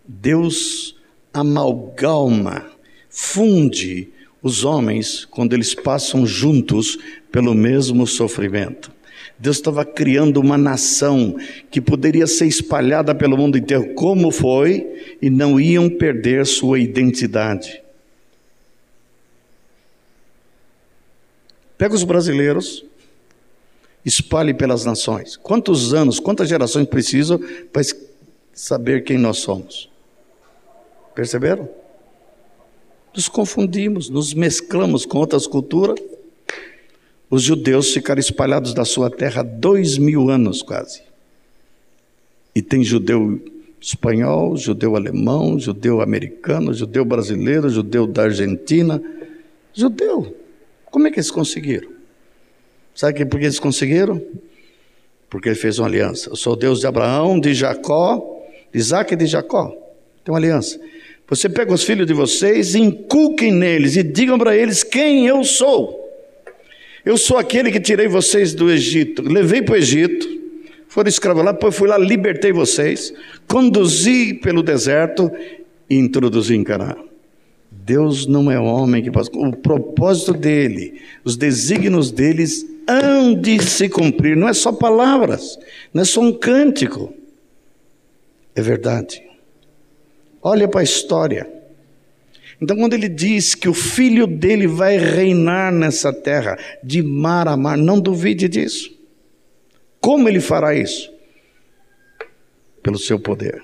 [0.08, 0.96] Deus
[1.32, 2.72] amalgama,
[3.10, 4.12] funde
[4.48, 6.98] os homens quando eles passam juntos
[7.32, 8.92] pelo mesmo sofrimento.
[9.38, 11.36] Deus estava criando uma nação
[11.70, 17.84] que poderia ser espalhada pelo mundo inteiro, como foi, e não iam perder sua identidade.
[21.78, 22.84] Pega os brasileiros,
[24.04, 25.38] espalhe pelas nações.
[25.38, 27.38] Quantos anos, quantas gerações precisam
[27.72, 27.84] para
[28.54, 29.88] saber quem nós somos?
[31.14, 31.70] Perceberam?
[33.18, 36.00] Nos confundimos, nos mesclamos com outras culturas.
[37.32, 41.02] Os judeus ficaram espalhados da sua terra dois mil anos quase.
[42.54, 43.44] E tem judeu
[43.82, 49.02] espanhol, judeu alemão, judeu americano, judeu brasileiro, judeu da Argentina.
[49.74, 50.38] Judeu.
[50.92, 51.90] Como é que eles conseguiram?
[52.94, 54.22] Sabe por que eles conseguiram?
[55.28, 56.30] Porque ele fez uma aliança.
[56.30, 59.70] Eu sou Deus de Abraão, de Jacó, de Isaac e de Jacó.
[60.24, 60.80] Tem uma aliança.
[61.30, 66.06] Você pega os filhos de vocês, inculquem neles e digam para eles quem eu sou.
[67.04, 70.28] Eu sou aquele que tirei vocês do Egito, levei para o Egito,
[70.88, 73.14] foram escravos lá, depois fui lá, libertei vocês,
[73.48, 75.30] conduzi pelo deserto
[75.90, 76.96] e introduzi em Canaã.
[77.70, 79.30] Deus não é homem que passa.
[79.34, 84.36] O propósito dele, os desígnios deles hão de se cumprir.
[84.36, 85.58] Não é só palavras,
[85.94, 87.14] não é só um cântico.
[88.56, 89.22] É verdade.
[90.42, 91.48] Olha para a história.
[92.62, 97.56] Então, quando ele diz que o filho dele vai reinar nessa terra, de mar a
[97.56, 98.96] mar, não duvide disso.
[100.00, 101.12] Como ele fará isso?
[102.82, 103.64] Pelo seu poder.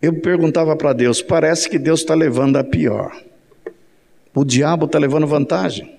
[0.00, 3.16] Eu perguntava para Deus: parece que Deus está levando a pior.
[4.34, 5.96] O diabo está levando vantagem.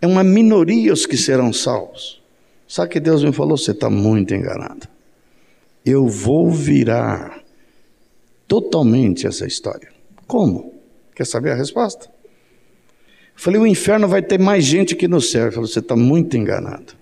[0.00, 2.22] É uma minoria os que serão salvos.
[2.66, 3.56] Sabe que Deus me falou?
[3.56, 4.88] Você está muito enganado.
[5.84, 7.37] Eu vou virar
[8.48, 9.90] totalmente essa história.
[10.26, 10.74] Como?
[11.14, 12.06] Quer saber a resposta?
[12.06, 12.12] Eu
[13.36, 15.42] falei: o inferno vai ter mais gente que no céu.
[15.44, 16.94] Ele falou: você está muito enganado.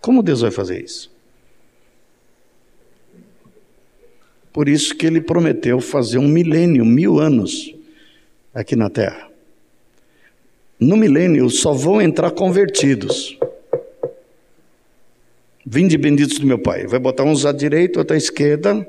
[0.00, 1.10] Como Deus vai fazer isso?
[4.52, 7.74] Por isso que ele prometeu fazer um milênio, mil anos,
[8.54, 9.28] aqui na terra.
[10.78, 13.38] No milênio só vão entrar convertidos.
[15.64, 16.86] Vinde benditos do meu Pai.
[16.86, 18.86] Vai botar uns à direita, outros à esquerda.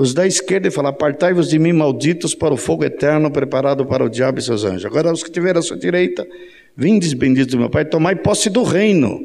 [0.00, 4.04] Os da esquerda e falar: Apartai-vos de mim, malditos, para o fogo eterno preparado para
[4.04, 4.86] o diabo e seus anjos.
[4.86, 6.26] Agora, os que tiverem à sua direita,
[6.74, 9.20] vindes benditos do meu Pai, tomai posse do reino,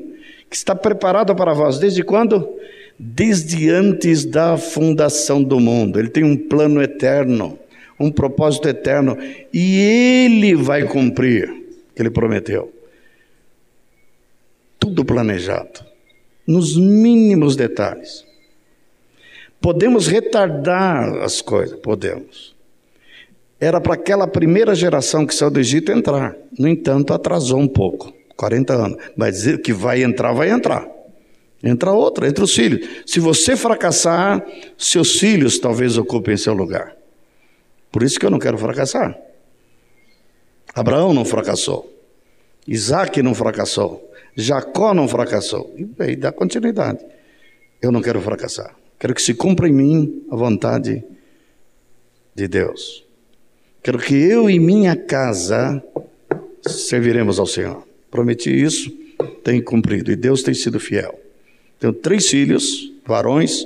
[0.49, 1.79] que está preparado para vós.
[1.79, 2.55] Desde quando?
[2.97, 5.99] desde antes da fundação do mundo.
[5.99, 7.59] Ele tem um plano eterno,
[7.99, 9.17] um propósito eterno,
[9.53, 12.71] e ele vai cumprir o que ele prometeu.
[14.79, 15.85] Tudo planejado,
[16.47, 18.24] nos mínimos detalhes.
[19.65, 22.55] Podemos retardar as coisas, podemos.
[23.59, 26.35] Era para aquela primeira geração que saiu do Egito entrar.
[26.55, 29.03] No entanto, atrasou um pouco 40 anos.
[29.17, 30.87] Mas dizer que vai entrar, vai entrar.
[31.63, 32.87] Entra outra, entra os filhos.
[33.07, 34.45] Se você fracassar,
[34.77, 36.95] seus filhos talvez ocupem seu lugar.
[37.91, 39.17] Por isso que eu não quero fracassar.
[40.75, 41.91] Abraão não fracassou.
[42.67, 44.13] Isaac não fracassou.
[44.35, 45.73] Jacó não fracassou.
[45.75, 47.03] E aí dá continuidade.
[47.81, 48.84] Eu não quero fracassar.
[48.99, 51.03] Quero que se cumpra em mim a vontade
[52.33, 53.05] de Deus.
[53.83, 55.83] Quero que eu e minha casa
[56.61, 57.87] serviremos ao Senhor.
[58.09, 58.91] Prometi isso,
[59.43, 60.11] tenho cumprido.
[60.11, 61.19] E Deus tem sido fiel.
[61.79, 63.65] Tenho três filhos, varões,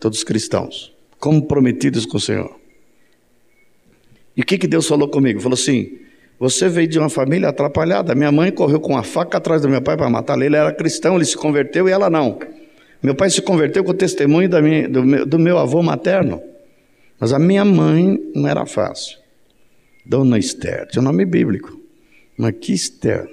[0.00, 2.58] todos cristãos, comprometidos com o Senhor.
[4.36, 5.40] E o que, que Deus falou comigo?
[5.40, 5.98] Falou assim:
[6.38, 8.14] Você veio de uma família atrapalhada.
[8.14, 10.42] Minha mãe correu com a faca atrás do meu pai para matá-lo.
[10.42, 12.38] Ele era cristão, ele se converteu e ela não.
[13.04, 16.42] Meu pai se converteu com o testemunho minha, do, meu, do meu avô materno.
[17.20, 19.18] Mas a minha mãe não era fácil.
[20.06, 21.78] Dona Esther, tinha um nome bíblico.
[22.34, 23.28] Mas que Esther?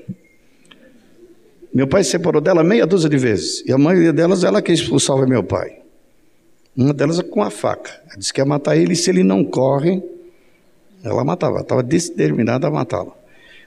[1.73, 3.63] Meu pai se separou dela meia dúzia de vezes.
[3.65, 5.77] E a maioria delas ela quis expulsar o meu pai.
[6.75, 7.91] Uma delas é com a faca.
[8.09, 10.03] Ela disse que ia matar ele e se ele não corre,
[11.01, 11.61] ela matava.
[11.61, 13.13] Estava determinada a matá-lo.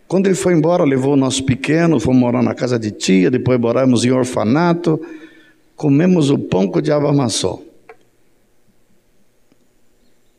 [0.06, 3.58] Quando ele foi embora, levou o nosso pequeno, fomos morar na casa de tia, depois
[3.58, 5.00] moramos em orfanato,
[5.76, 7.64] comemos o pão que o diabo amassou.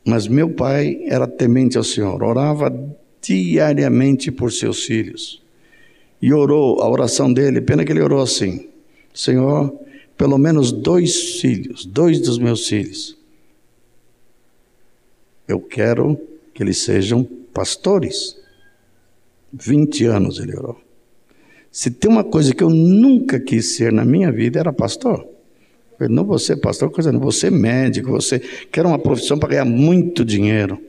[0.06, 2.72] Mas meu pai era temente ao Senhor, orava
[3.22, 5.42] diariamente por seus filhos
[6.22, 8.70] e orou a oração dele, pena que ele orou assim:
[9.14, 9.74] Senhor,
[10.18, 13.18] pelo menos dois filhos, dois dos meus filhos,
[15.48, 16.20] eu quero
[16.54, 18.38] que eles sejam pastores.
[19.54, 20.85] 20 anos ele orou.
[21.76, 25.28] Se tem uma coisa que eu nunca quis ser na minha vida, era pastor.
[26.00, 30.24] Eu não você pastor, coisa não, você médico, você quer uma profissão para ganhar muito
[30.24, 30.82] dinheiro.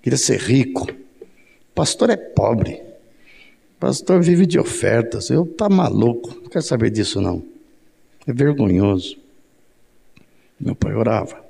[0.00, 0.88] Queria ser rico.
[1.74, 2.80] Pastor é pobre.
[3.78, 5.28] Pastor vive de ofertas.
[5.28, 6.34] Eu tá maluco.
[6.42, 7.42] Não quero saber disso não.
[8.26, 9.18] É vergonhoso.
[10.58, 11.44] Meu pai orava.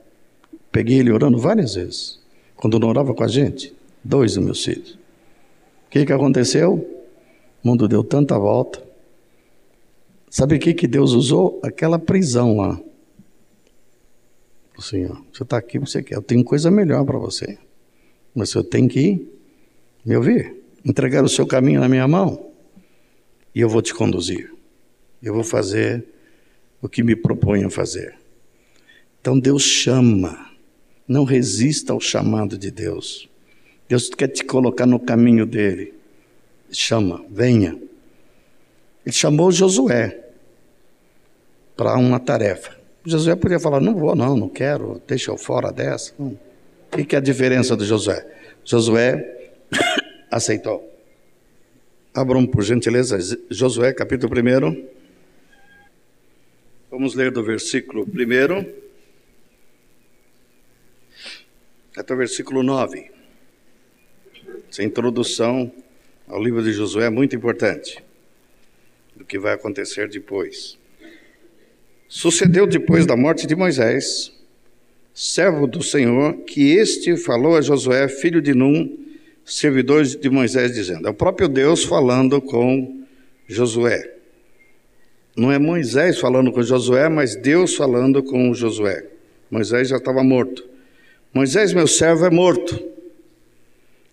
[0.72, 2.18] Peguei ele orando várias vezes.
[2.56, 4.94] Quando não orava com a gente, dois dos meus filhos.
[5.86, 7.01] O que, que aconteceu?
[7.62, 8.82] O mundo deu tanta volta.
[10.28, 11.60] Sabe o que, que Deus usou?
[11.62, 12.80] Aquela prisão lá.
[14.76, 16.16] Assim, ó, você está aqui, você quer.
[16.16, 17.58] Eu tenho coisa melhor para você.
[18.34, 19.28] Mas você tem que
[20.04, 20.56] me ouvir.
[20.84, 22.50] Entregar o seu caminho na minha mão.
[23.54, 24.52] E eu vou te conduzir.
[25.22, 26.04] Eu vou fazer
[26.80, 28.14] o que me proponho fazer.
[29.20, 30.50] Então Deus chama.
[31.06, 33.28] Não resista ao chamado de Deus.
[33.88, 35.92] Deus quer te colocar no caminho dele.
[36.72, 37.78] Chama, venha.
[39.04, 40.18] Ele chamou Josué
[41.76, 42.76] para uma tarefa.
[43.04, 46.14] Josué podia falar: não vou, não, não quero, deixa eu fora dessa.
[46.18, 46.38] Não.
[46.92, 48.26] O que é a diferença de Josué?
[48.64, 49.52] Josué
[50.30, 50.88] aceitou.
[52.14, 53.18] Abram, por gentileza,
[53.50, 54.88] Josué, capítulo 1.
[56.90, 58.82] Vamos ler do versículo 1
[61.96, 63.10] até o versículo 9.
[64.70, 65.72] Essa introdução
[66.32, 68.02] ao livro de Josué é muito importante,
[69.14, 70.78] do que vai acontecer depois.
[72.08, 74.32] Sucedeu depois da morte de Moisés,
[75.12, 78.98] servo do Senhor, que este falou a Josué, filho de Num,
[79.44, 83.04] servidor de Moisés, dizendo: É o próprio Deus falando com
[83.46, 84.14] Josué.
[85.36, 89.04] Não é Moisés falando com Josué, mas Deus falando com Josué.
[89.50, 90.66] Moisés já estava morto.
[91.34, 92.91] Moisés, meu servo, é morto.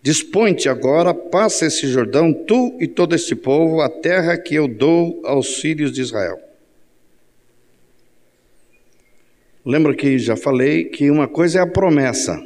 [0.02, 5.22] Dispõe-te agora, passa esse Jordão, tu e todo este povo, a terra que eu dou
[5.26, 6.40] aos filhos de Israel.
[9.66, 12.42] Lembra que já falei que uma coisa é a promessa,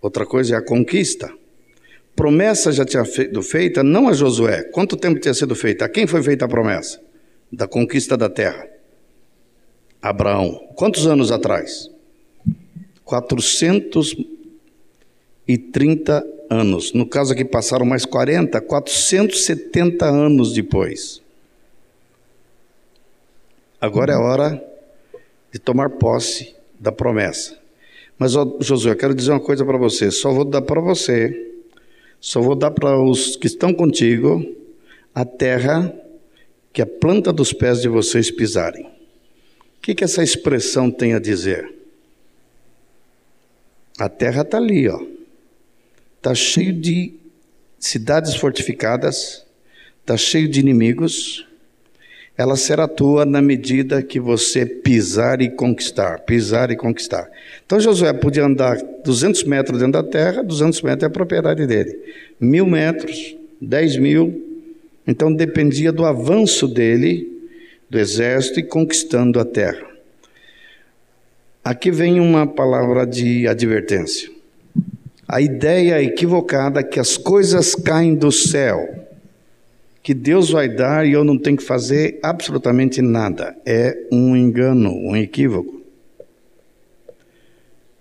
[0.00, 1.32] outra coisa é a conquista.
[2.14, 4.62] Promessa já tinha sido feita não a Josué.
[4.64, 5.86] Quanto tempo tinha sido feita?
[5.86, 7.00] A quem foi feita a promessa?
[7.50, 8.68] Da conquista da terra.
[10.00, 10.68] Abraão.
[10.76, 11.90] Quantos anos atrás?
[15.46, 16.92] 430 anos.
[16.92, 21.22] No caso aqui passaram mais 40, 470 anos depois.
[23.80, 24.64] Agora é hora
[25.52, 27.58] de tomar posse da promessa.
[28.18, 31.52] Mas, ó, Josué, eu quero dizer uma coisa para você: só vou dar para você,
[32.20, 34.44] só vou dar para os que estão contigo
[35.14, 35.94] a terra
[36.72, 38.86] que a planta dos pés de vocês pisarem.
[38.86, 41.72] O que, que essa expressão tem a dizer?
[43.98, 45.13] A terra está ali, ó.
[46.24, 47.12] Está cheio de
[47.78, 49.44] cidades fortificadas,
[50.00, 51.46] está cheio de inimigos.
[52.34, 57.30] Ela será tua na medida que você pisar e conquistar, pisar e conquistar.
[57.66, 61.94] Então Josué podia andar 200 metros dentro da terra, 200 metros é a propriedade dele.
[62.40, 64.62] Mil metros, 10 mil.
[65.06, 67.30] Então dependia do avanço dele,
[67.90, 69.86] do exército e conquistando a terra.
[71.62, 74.33] Aqui vem uma palavra de advertência.
[75.34, 79.08] A ideia equivocada que as coisas caem do céu,
[80.00, 84.92] que Deus vai dar e eu não tenho que fazer absolutamente nada, é um engano,
[84.92, 85.82] um equívoco.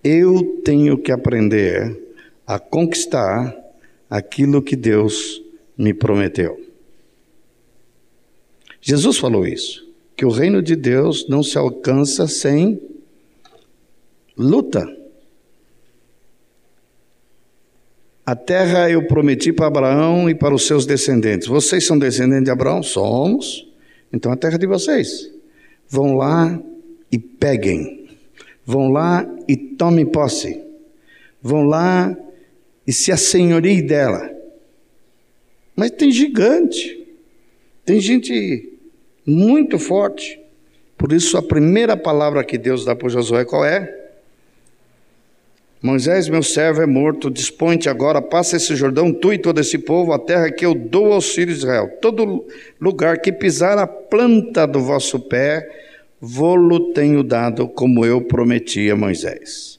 [0.04, 2.00] Eu tenho que aprender
[2.46, 3.58] a conquistar
[4.08, 5.41] aquilo que Deus
[5.76, 6.63] me prometeu.
[8.80, 12.80] Jesus falou isso, que o reino de Deus não se alcança sem
[14.38, 15.02] luta.
[18.25, 21.47] A terra eu prometi para Abraão e para os seus descendentes.
[21.47, 22.81] Vocês são descendentes de Abraão?
[22.81, 23.67] Somos.
[24.13, 25.29] Então a terra é de vocês.
[25.89, 26.57] Vão lá
[27.12, 28.07] e peguem.
[28.65, 30.63] Vão lá e tomem posse.
[31.41, 32.15] Vão lá
[32.88, 34.31] e se assenhoriem dela.
[35.75, 37.05] Mas tem gigante.
[37.83, 38.79] Tem gente
[39.25, 40.39] muito forte.
[40.98, 44.02] Por isso a primeira palavra que Deus dá para Josué qual é?
[45.84, 50.13] Moisés, meu servo, é morto, dispõe-te agora, passa esse Jordão, tu e todo esse povo,
[50.13, 51.90] a terra que eu dou aos filhos de Israel.
[52.02, 52.46] Todo
[52.79, 55.69] lugar que pisar a planta do vosso pé,
[56.21, 59.77] vou-lo tenho dado, como eu prometi a Moisés.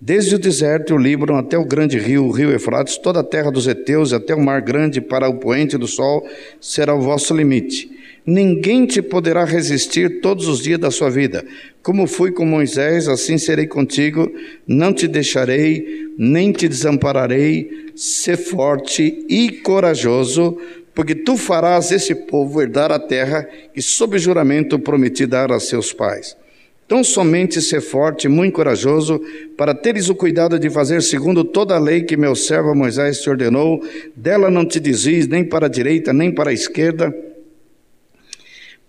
[0.00, 3.24] Desde o deserto e o Líbano até o grande rio, o rio Efrates, toda a
[3.24, 6.26] terra dos heteus, até o mar grande para o poente do sol,
[6.60, 7.88] será o vosso limite.
[8.26, 11.44] Ninguém te poderá resistir todos os dias da sua vida.
[11.84, 14.32] Como fui com Moisés, assim serei contigo.
[14.66, 17.90] Não te deixarei, nem te desampararei.
[17.94, 20.56] Sê forte e corajoso,
[20.94, 25.92] porque tu farás esse povo herdar a terra que, sob juramento, prometi dar a seus
[25.92, 26.34] pais.
[26.88, 29.20] Tão somente ser forte e muito corajoso,
[29.54, 33.28] para teres o cuidado de fazer segundo toda a lei que meu servo Moisés te
[33.28, 33.82] ordenou,
[34.16, 37.14] dela não te desvies nem para a direita nem para a esquerda,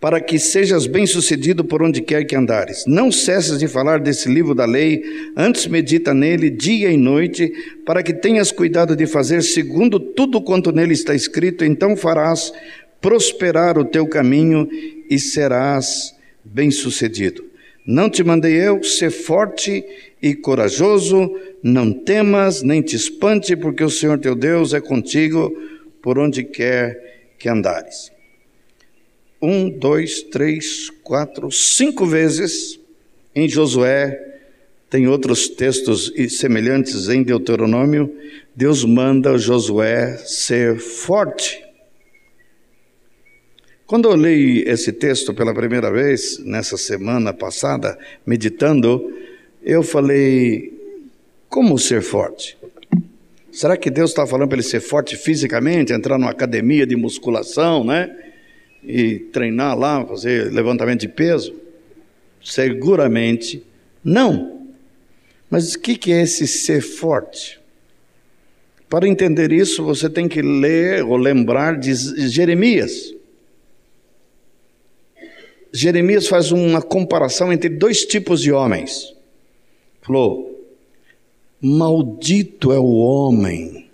[0.06, 2.84] para que sejas bem-sucedido por onde quer que andares.
[2.86, 5.01] Não cesses de falar desse livro da lei,
[5.36, 7.51] antes medita nele dia e noite,
[7.84, 12.53] para que tenhas cuidado de fazer segundo tudo quanto nele está escrito, então farás
[13.01, 14.70] prosperar o teu caminho
[15.10, 17.43] e serás bem-sucedido.
[17.84, 19.84] Não te mandei eu ser forte
[20.22, 25.51] e corajoso, não temas nem te espante, porque o Senhor teu Deus é contigo
[25.99, 28.14] por onde quer que andares
[29.41, 32.79] um, dois, três, quatro, cinco vezes
[33.36, 34.33] em Josué,
[34.89, 38.15] tem outros textos semelhantes em Deuteronômio,
[38.55, 41.61] Deus manda Josué ser forte.
[43.86, 49.13] Quando eu li esse texto pela primeira vez, nessa semana passada, meditando,
[49.61, 50.73] eu falei:
[51.49, 52.57] como ser forte?
[53.51, 57.83] Será que Deus está falando para ele ser forte fisicamente, entrar numa academia de musculação,
[57.83, 58.24] né?
[58.88, 61.53] E treinar lá, fazer levantamento de peso?
[62.43, 63.63] Seguramente
[64.03, 64.67] não.
[65.49, 67.59] Mas o que é esse ser forte?
[68.89, 71.93] Para entender isso, você tem que ler ou lembrar de
[72.29, 73.13] Jeremias.
[75.73, 79.13] Jeremias faz uma comparação entre dois tipos de homens.
[80.01, 80.65] Falou:
[81.59, 83.89] Maldito é o homem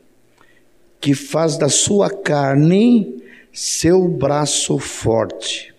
[1.00, 3.21] que faz da sua carne
[3.54, 5.74] seu braço forte,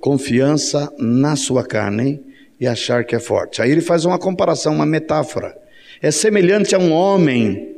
[0.00, 2.20] confiança na sua carne
[2.58, 3.62] e achar que é forte.
[3.62, 5.56] Aí ele faz uma comparação, uma metáfora.
[6.02, 7.76] É semelhante a um homem,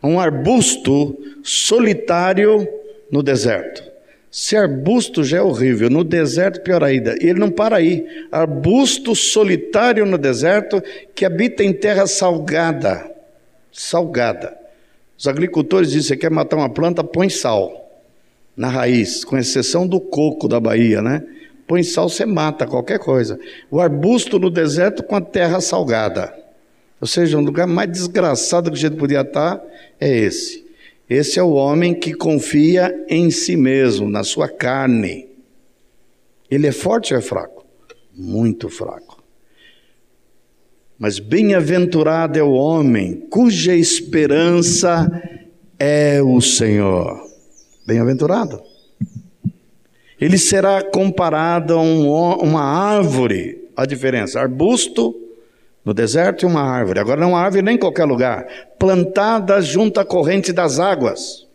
[0.00, 2.66] a um arbusto solitário
[3.10, 3.84] no deserto.
[4.30, 7.16] Se arbusto já é horrível, no deserto pior ainda.
[7.20, 8.06] E ele não para aí.
[8.30, 10.82] Arbusto solitário no deserto
[11.14, 13.10] que habita em terra salgada.
[13.72, 14.65] Salgada.
[15.18, 17.84] Os agricultores dizem: você quer matar uma planta, põe sal
[18.56, 21.22] na raiz, com exceção do coco da Bahia, né?
[21.66, 23.38] Põe sal, você mata qualquer coisa.
[23.70, 26.32] O arbusto no deserto com a terra salgada.
[27.00, 29.62] Ou seja, um lugar mais desgraçado que a gente podia estar
[30.00, 30.64] é esse.
[31.08, 35.28] Esse é o homem que confia em si mesmo, na sua carne.
[36.50, 37.64] Ele é forte ou é fraco?
[38.14, 39.05] Muito fraco.
[40.98, 45.06] Mas bem-aventurado é o homem cuja esperança
[45.78, 47.20] é o Senhor.
[47.86, 48.62] Bem-aventurado.
[50.18, 53.68] Ele será comparado a um, uma árvore.
[53.76, 55.14] A diferença: arbusto
[55.84, 56.98] no deserto e uma árvore.
[56.98, 58.46] Agora, não uma árvore nem em qualquer lugar,
[58.78, 61.46] plantada junto à corrente das águas,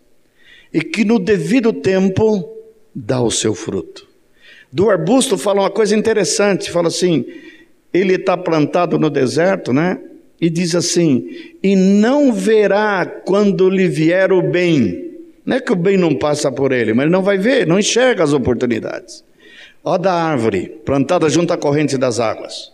[0.72, 2.48] e que no devido tempo
[2.96, 4.08] dá o seu fruto.
[4.72, 7.26] Do arbusto fala uma coisa interessante: fala assim
[7.94, 10.00] ele está plantado no deserto, né?
[10.40, 15.10] E diz assim: e não verá quando lhe vier o bem.
[15.46, 17.80] Não é que o bem não passa por ele, mas ele não vai ver, não
[17.80, 19.24] enxerga as oportunidades.
[19.84, 22.72] Ó da árvore, plantada junto à corrente das águas.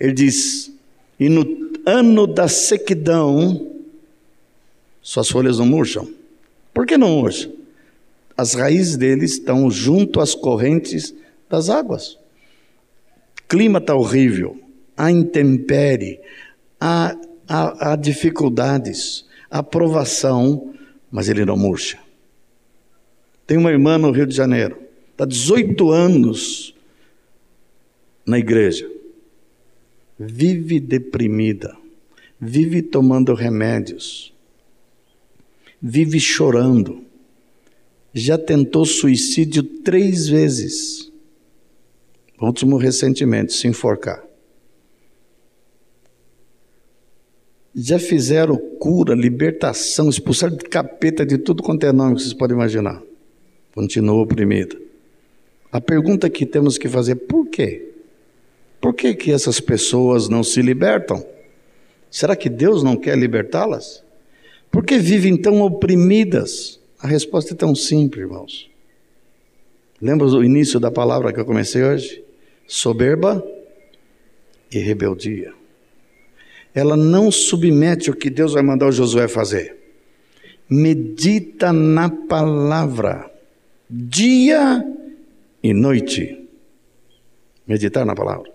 [0.00, 0.72] Ele diz:
[1.20, 3.70] e no ano da sequidão,
[5.02, 6.08] suas folhas não murcham.
[6.72, 7.52] Por que não murcham?
[8.36, 11.14] As raízes deles estão junto às correntes
[11.48, 12.18] das águas
[13.54, 14.60] clima está horrível,
[14.96, 16.18] há intempérie,
[16.80, 20.74] há, há, há dificuldades, há provação,
[21.08, 22.00] mas ele não murcha.
[23.46, 24.76] Tem uma irmã no Rio de Janeiro,
[25.12, 26.74] está 18 anos
[28.26, 28.90] na igreja,
[30.18, 31.76] vive deprimida,
[32.40, 34.34] vive tomando remédios,
[35.80, 37.04] vive chorando,
[38.12, 41.13] já tentou suicídio três vezes
[42.44, 44.24] último recentemente, se enforcar.
[47.74, 52.56] Já fizeram cura, libertação, expulsaram de capeta de tudo quanto é nome que vocês podem
[52.56, 53.02] imaginar.
[53.74, 54.76] Continua oprimida.
[55.72, 57.90] A pergunta que temos que fazer, por quê?
[58.80, 61.26] Por que, que essas pessoas não se libertam?
[62.10, 64.04] Será que Deus não quer libertá-las?
[64.70, 66.80] Por que vivem tão oprimidas?
[67.00, 68.70] A resposta é tão simples, irmãos.
[70.00, 72.23] Lembra o início da palavra que eu comecei hoje?
[72.66, 73.44] Soberba
[74.70, 75.52] e rebeldia.
[76.74, 79.76] Ela não submete o que Deus vai mandar o Josué fazer.
[80.68, 83.30] Medita na palavra,
[83.88, 84.84] dia
[85.62, 86.48] e noite.
[87.66, 88.50] Meditar na palavra.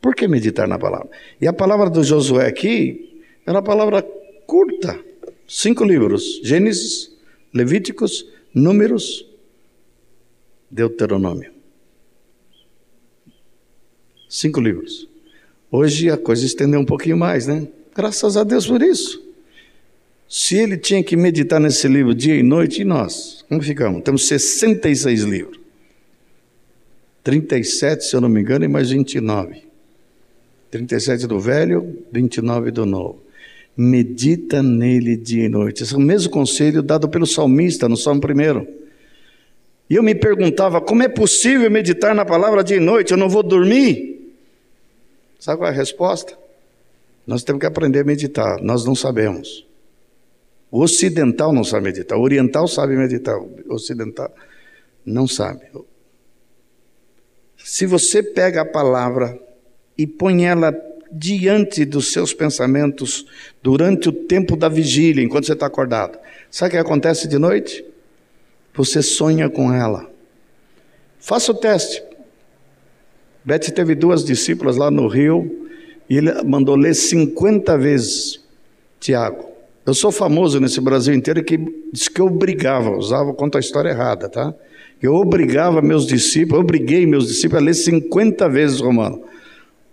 [0.00, 1.08] Por que meditar na palavra?
[1.40, 4.02] E a palavra do Josué aqui é uma palavra
[4.46, 5.00] curta.
[5.48, 7.10] Cinco livros: Gênesis,
[7.52, 9.26] Levíticos, Números,
[10.70, 11.53] Deuteronômio.
[14.28, 15.08] Cinco livros.
[15.70, 17.66] Hoje a coisa estendeu um pouquinho mais, né?
[17.94, 19.22] Graças a Deus por isso.
[20.28, 23.44] Se ele tinha que meditar nesse livro dia e noite, e nós?
[23.48, 24.02] Como ficamos?
[24.02, 25.60] Temos 66 livros.
[27.22, 29.62] 37, se eu não me engano, e mais 29.
[30.70, 33.22] 37 do velho, 29 do novo.
[33.76, 35.82] Medita nele dia e noite.
[35.82, 38.66] Esse é o mesmo conselho dado pelo salmista no Salmo 1.
[39.88, 43.12] E eu me perguntava: como é possível meditar na palavra dia e noite?
[43.12, 44.13] Eu não vou dormir?
[45.44, 46.38] Sabe qual é a resposta?
[47.26, 49.66] Nós temos que aprender a meditar, nós não sabemos.
[50.70, 54.34] O ocidental não sabe meditar, o oriental sabe meditar, o ocidental
[55.04, 55.66] não sabe.
[57.58, 59.38] Se você pega a palavra
[59.98, 60.74] e põe ela
[61.12, 63.26] diante dos seus pensamentos
[63.62, 66.18] durante o tempo da vigília, enquanto você está acordado,
[66.50, 67.84] sabe o que acontece de noite?
[68.72, 70.10] Você sonha com ela.
[71.18, 72.02] Faça o teste.
[73.44, 75.68] Beth teve duas discípulas lá no Rio
[76.08, 78.40] e ele mandou ler 50 vezes
[78.98, 79.52] Tiago.
[79.84, 81.58] Eu sou famoso nesse Brasil inteiro que
[81.92, 84.54] diz que eu obrigava, usava, conta a história errada, tá?
[85.02, 89.22] Eu obrigava meus discípulos, eu obriguei meus discípulos a ler 50 vezes Romano.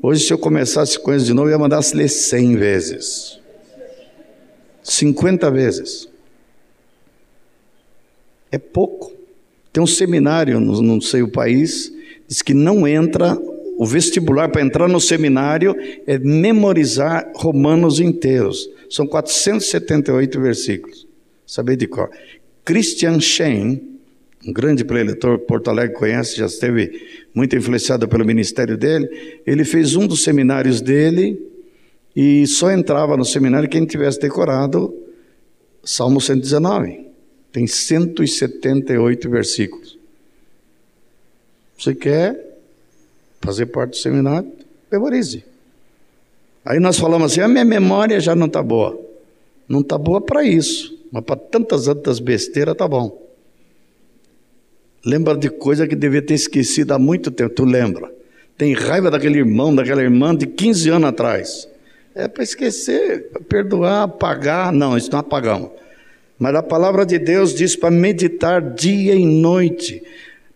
[0.01, 3.39] Hoje, se eu começasse com isso de novo, eu ia mandar ler 100 vezes.
[4.81, 6.07] 50 vezes.
[8.49, 9.11] É pouco.
[9.73, 11.91] Tem um seminário, não sei o país,
[12.31, 13.37] diz que não entra,
[13.77, 15.75] o vestibular para entrar no seminário
[16.07, 18.69] é memorizar Romanos inteiros.
[18.89, 21.05] São 478 versículos.
[21.45, 22.09] Saber de cor.
[22.63, 23.83] Christian Shane,
[24.47, 27.01] um grande preletor, Porto Alegre conhece, já esteve
[27.35, 29.41] muito influenciado pelo ministério dele.
[29.45, 31.37] Ele fez um dos seminários dele
[32.15, 34.95] e só entrava no seminário quem tivesse decorado
[35.83, 37.07] Salmo 119.
[37.51, 40.00] Tem 178 versículos.
[41.81, 42.59] Você quer
[43.41, 44.51] fazer parte do seminário?
[44.91, 45.43] Memorize.
[46.63, 48.99] Aí nós falamos assim: a minha memória já não está boa.
[49.67, 53.19] Não está boa para isso, mas para tantas outras besteiras está bom.
[55.03, 57.55] Lembra de coisa que devia ter esquecido há muito tempo.
[57.55, 58.13] Tu lembra?
[58.55, 61.67] Tem raiva daquele irmão, daquela irmã de 15 anos atrás.
[62.13, 64.71] É para esquecer, perdoar, apagar.
[64.71, 65.71] Não, isso não apagamos.
[66.37, 70.03] Mas a palavra de Deus diz para meditar dia e noite.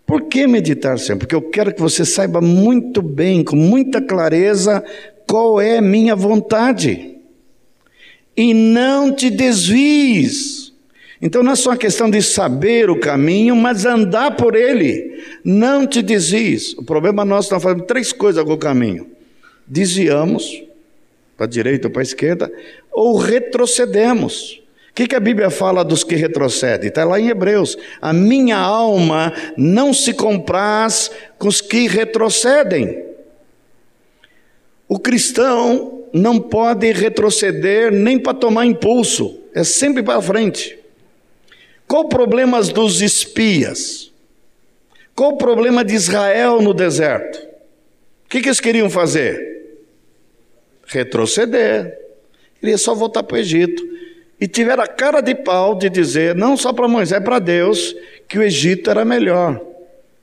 [0.06, 1.26] Por que meditar sempre?
[1.26, 4.84] Porque eu quero que você saiba muito bem, com muita clareza,
[5.28, 7.18] qual é minha vontade.
[8.38, 10.74] E não te desvies.
[11.22, 15.24] Então não é só uma questão de saber o caminho, mas andar por ele.
[15.44, 16.74] Não te desvies.
[16.74, 19.08] O problema é nós fazendo três coisas com o caminho:
[19.66, 20.64] desviamos
[21.36, 22.52] para a direita ou para a esquerda,
[22.92, 24.62] ou retrocedemos.
[24.96, 26.88] O que, que a Bíblia fala dos que retrocedem?
[26.88, 27.78] Está lá em Hebreus.
[28.02, 33.04] A minha alma não se compraz com os que retrocedem.
[34.88, 40.80] O cristão não pode retroceder nem para tomar impulso, é sempre para frente.
[41.86, 44.14] Qual o problema dos espias?
[45.14, 47.36] Qual o problema de Israel no deserto?
[48.26, 49.76] O que, que eles queriam fazer?
[50.86, 52.00] Retroceder.
[52.62, 53.95] Queria só voltar para o Egito
[54.40, 57.96] e tiveram a cara de pau de dizer, não só para Moisés, para Deus,
[58.28, 59.62] que o Egito era melhor.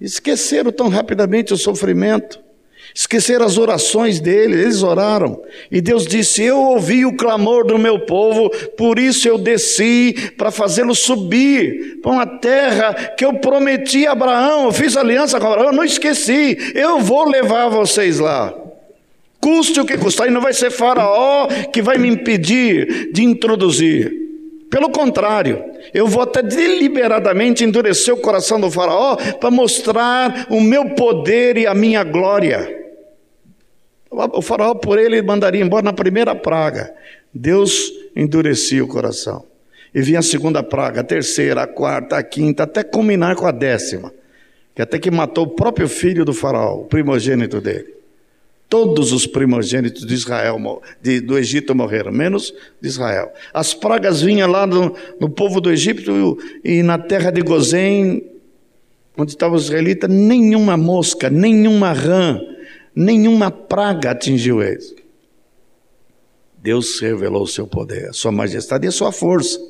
[0.00, 2.40] Esqueceram tão rapidamente o sofrimento,
[2.94, 5.40] esqueceram as orações dele, eles oraram.
[5.70, 10.50] E Deus disse: Eu ouvi o clamor do meu povo, por isso eu desci para
[10.50, 14.64] fazê-lo subir para uma terra que eu prometi a Abraão.
[14.64, 18.52] Eu fiz aliança com Abraão, não esqueci, eu vou levar vocês lá.
[19.42, 24.22] Custe o que custar, e não vai ser Faraó que vai me impedir de introduzir.
[24.70, 30.90] Pelo contrário, eu vou até deliberadamente endurecer o coração do Faraó para mostrar o meu
[30.90, 32.82] poder e a minha glória.
[34.10, 36.94] O Faraó, por ele, mandaria embora na primeira praga.
[37.34, 39.44] Deus endurecia o coração.
[39.92, 43.50] E vinha a segunda praga, a terceira, a quarta, a quinta, até culminar com a
[43.50, 44.12] décima,
[44.74, 48.01] que até que matou o próprio filho do Faraó, o primogênito dele.
[48.72, 53.30] Todos os primogênitos de Israel, de, do Egito morreram, menos de Israel.
[53.52, 58.24] As pragas vinham lá no, no povo do Egito e na terra de Gozém,
[59.14, 62.40] onde estavam os israelitas, nenhuma mosca, nenhuma rã,
[62.96, 64.94] nenhuma praga atingiu eles.
[66.56, 69.60] Deus revelou o seu poder, a sua majestade e a sua força.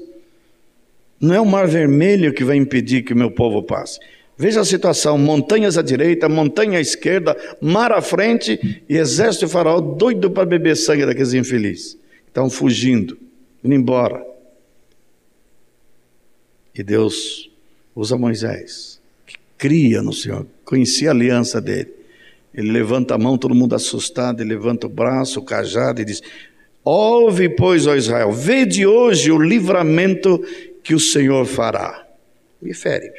[1.21, 3.99] Não é o mar vermelho que vai impedir que o meu povo passe.
[4.43, 9.53] Veja a situação: montanhas à direita, montanha à esquerda, mar à frente e exército de
[9.53, 11.97] Faraó doido para beber sangue daqueles infelizes.
[12.27, 13.17] Estão fugindo,
[13.63, 14.27] indo embora.
[16.75, 17.53] E Deus
[17.95, 21.93] usa Moisés, que cria no Senhor, conhecia a aliança dele.
[22.53, 26.21] Ele levanta a mão, todo mundo assustado, ele levanta o braço, o cajado e diz:
[26.83, 30.45] Ouve, pois, ó Israel, vede hoje o livramento
[30.83, 32.05] que o Senhor fará.
[32.61, 33.13] E fere.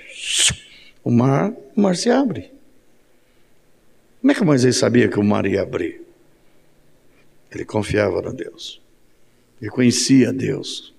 [1.03, 2.51] O mar, o mar se abre.
[4.21, 6.01] Como é que Moisés sabia que o mar ia abrir?
[7.51, 8.81] Ele confiava no Deus.
[9.61, 10.93] Ele conhecia Deus.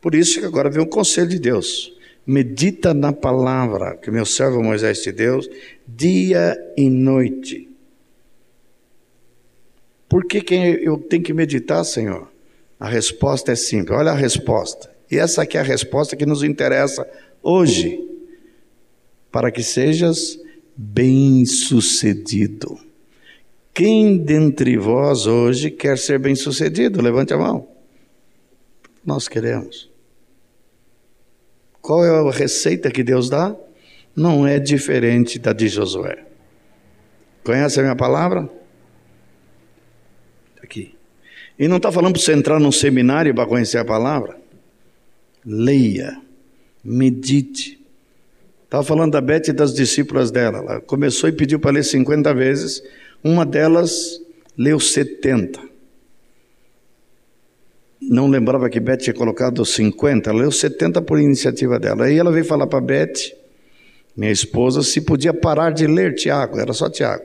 [0.00, 1.92] Por isso que agora vem o conselho de Deus.
[2.26, 5.40] Medita na palavra que meu servo Moisés te deu,
[5.86, 7.68] dia e noite.
[10.08, 12.30] Por que, que eu tenho que meditar, Senhor?
[12.78, 13.98] A resposta é simples.
[13.98, 14.90] Olha a resposta.
[15.10, 17.08] E essa aqui é a resposta que nos interessa
[17.42, 18.15] hoje.
[19.30, 20.38] Para que sejas
[20.76, 22.78] bem-sucedido.
[23.72, 27.02] Quem dentre vós hoje quer ser bem-sucedido?
[27.02, 27.68] Levante a mão.
[29.04, 29.90] Nós queremos.
[31.80, 33.54] Qual é a receita que Deus dá?
[34.14, 36.24] Não é diferente da de Josué.
[37.44, 38.50] Conhece a minha palavra?
[40.62, 40.94] Aqui.
[41.58, 44.40] E não está falando para você entrar num seminário para conhecer a palavra.
[45.44, 46.20] Leia,
[46.82, 47.85] medite.
[48.76, 50.58] Estava falando da Beth e das discípulas dela.
[50.58, 52.82] Ela começou e pediu para ler 50 vezes.
[53.24, 54.20] Uma delas
[54.54, 55.58] leu 70.
[58.02, 62.04] Não lembrava que Beth tinha colocado 50, leu 70 por iniciativa dela.
[62.04, 63.32] Aí ela veio falar para Beth,
[64.14, 67.24] minha esposa, se podia parar de ler Tiago, era só Tiago.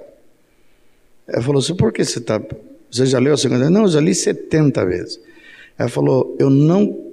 [1.27, 2.41] Ela falou assim: por que você está
[2.89, 3.69] você já leu a segunda?
[3.69, 5.19] Não, eu já li 70 vezes.
[5.77, 7.10] Ela falou: Eu não,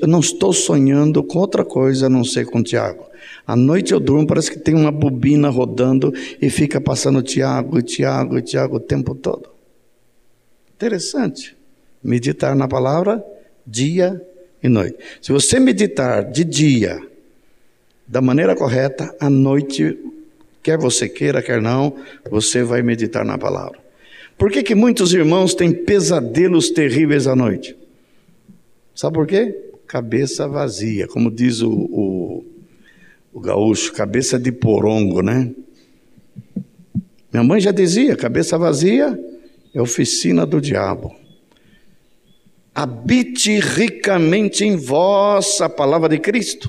[0.00, 3.06] eu não estou sonhando com outra coisa a não ser com Tiago.
[3.46, 8.40] À noite eu durmo, parece que tem uma bobina rodando e fica passando Tiago, Tiago,
[8.40, 9.48] Tiago o tempo todo.
[10.74, 11.56] Interessante.
[12.02, 13.24] Meditar na palavra
[13.66, 14.20] dia
[14.62, 14.96] e noite.
[15.20, 17.00] Se você meditar de dia,
[18.06, 19.98] da maneira correta, à noite,
[20.62, 21.96] quer você queira, quer não,
[22.30, 23.78] você vai meditar na palavra.
[24.38, 27.76] Por que, que muitos irmãos têm pesadelos terríveis à noite?
[28.98, 29.54] Sabe por quê?
[29.86, 32.44] Cabeça vazia, como diz o, o,
[33.32, 35.52] o gaúcho, cabeça de porongo, né?
[37.32, 39.16] Minha mãe já dizia: cabeça vazia
[39.72, 41.14] é oficina do diabo.
[42.74, 46.68] Habite ricamente em vós a palavra de Cristo.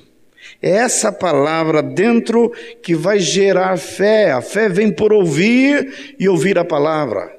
[0.61, 2.53] É essa palavra dentro
[2.83, 4.33] que vai gerar fé.
[4.33, 7.38] A fé vem por ouvir e ouvir a palavra.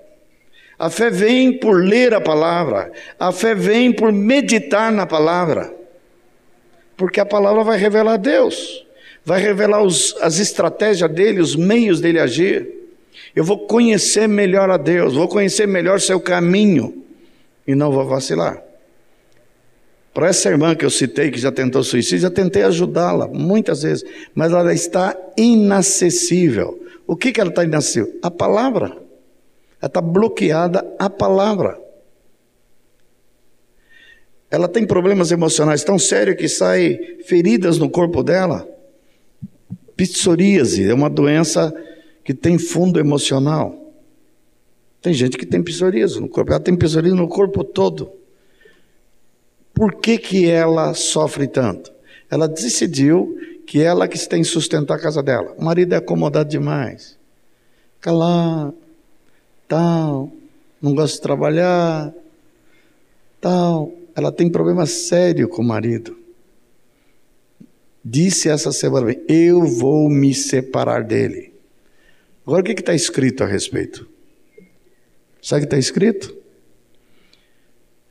[0.80, 5.70] A fé vem por ler a palavra, a fé vem por meditar na palavra,
[6.96, 8.86] porque a palavra vai revelar Deus,
[9.22, 12.66] vai revelar os, as estratégias dele, os meios dele agir.
[13.36, 17.04] Eu vou conhecer melhor a Deus, vou conhecer melhor seu caminho
[17.66, 18.62] e não vou vacilar.
[20.14, 24.02] Para essa irmã que eu citei, que já tentou suicídio, já tentei ajudá-la muitas vezes,
[24.34, 26.82] mas ela está inacessível.
[27.06, 28.18] O que, que ela está inacessível?
[28.22, 29.09] A palavra.
[29.82, 31.80] Está bloqueada a palavra.
[34.50, 38.68] Ela tem problemas emocionais tão sérios que saem feridas no corpo dela.
[39.96, 41.72] Psoríase é uma doença
[42.24, 43.92] que tem fundo emocional.
[45.00, 48.10] Tem gente que tem psoríase no corpo, ela tem psoríase no corpo todo.
[49.72, 51.90] Por que, que ela sofre tanto?
[52.30, 55.54] Ela decidiu que ela que tem que sustentar a casa dela.
[55.56, 57.16] O marido é acomodado demais.
[57.94, 58.74] Fica lá,
[59.70, 60.32] tal,
[60.82, 62.12] não gosta de trabalhar,
[63.40, 63.92] tal.
[64.16, 66.18] Ela tem problema sério com o marido.
[68.04, 71.52] Disse essa semana, eu vou me separar dele.
[72.44, 74.08] Agora o que está escrito a respeito?
[75.40, 76.36] Sabe o que está escrito?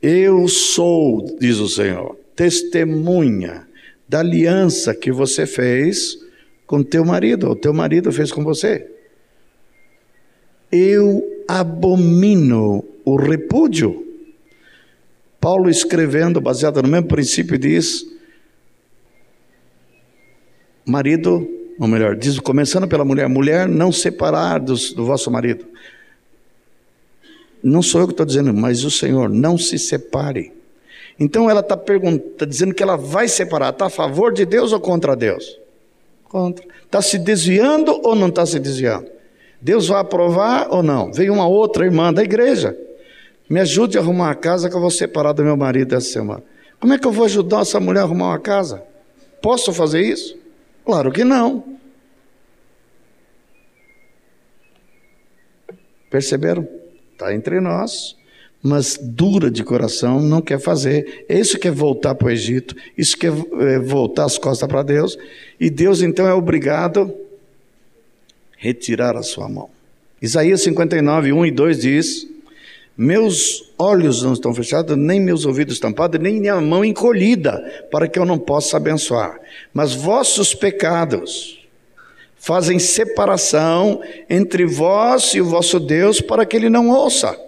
[0.00, 3.68] Eu sou, diz o Senhor, testemunha
[4.08, 6.16] da aliança que você fez
[6.66, 8.99] com teu marido, o teu marido fez com você.
[10.70, 14.06] Eu abomino o repúdio.
[15.40, 18.06] Paulo escrevendo, baseado no mesmo princípio, diz:
[20.84, 21.48] marido,
[21.78, 25.66] ou melhor, diz, começando pela mulher, mulher, não separar dos, do vosso marido.
[27.62, 30.52] Não sou eu que estou dizendo, mas o Senhor, não se separe.
[31.18, 34.80] Então ela está tá dizendo que ela vai separar, está a favor de Deus ou
[34.80, 35.58] contra Deus?
[36.24, 36.64] Contra.
[36.84, 39.19] Está se desviando ou não está se desviando?
[39.60, 41.12] Deus vai aprovar ou não?
[41.12, 42.76] Veio uma outra irmã da igreja.
[43.48, 46.42] Me ajude a arrumar uma casa que eu vou separar do meu marido essa semana.
[46.78, 48.82] Como é que eu vou ajudar essa mulher a arrumar uma casa?
[49.42, 50.38] Posso fazer isso?
[50.84, 51.78] Claro que não.
[56.10, 56.66] Perceberam?
[57.12, 58.16] Está entre nós.
[58.62, 61.24] mas dura de coração, não quer fazer.
[61.28, 65.18] Isso quer voltar para o Egito, isso quer é, voltar as costas para Deus,
[65.58, 67.29] e Deus então é obrigado a
[68.60, 69.70] retirar a sua mão.
[70.20, 72.28] Isaías 59, 1 e 2 diz:
[72.96, 78.18] Meus olhos não estão fechados, nem meus ouvidos tampados, nem minha mão encolhida, para que
[78.18, 79.40] eu não possa abençoar.
[79.72, 81.66] Mas vossos pecados
[82.36, 87.38] fazem separação entre vós e o vosso Deus, para que ele não ouça.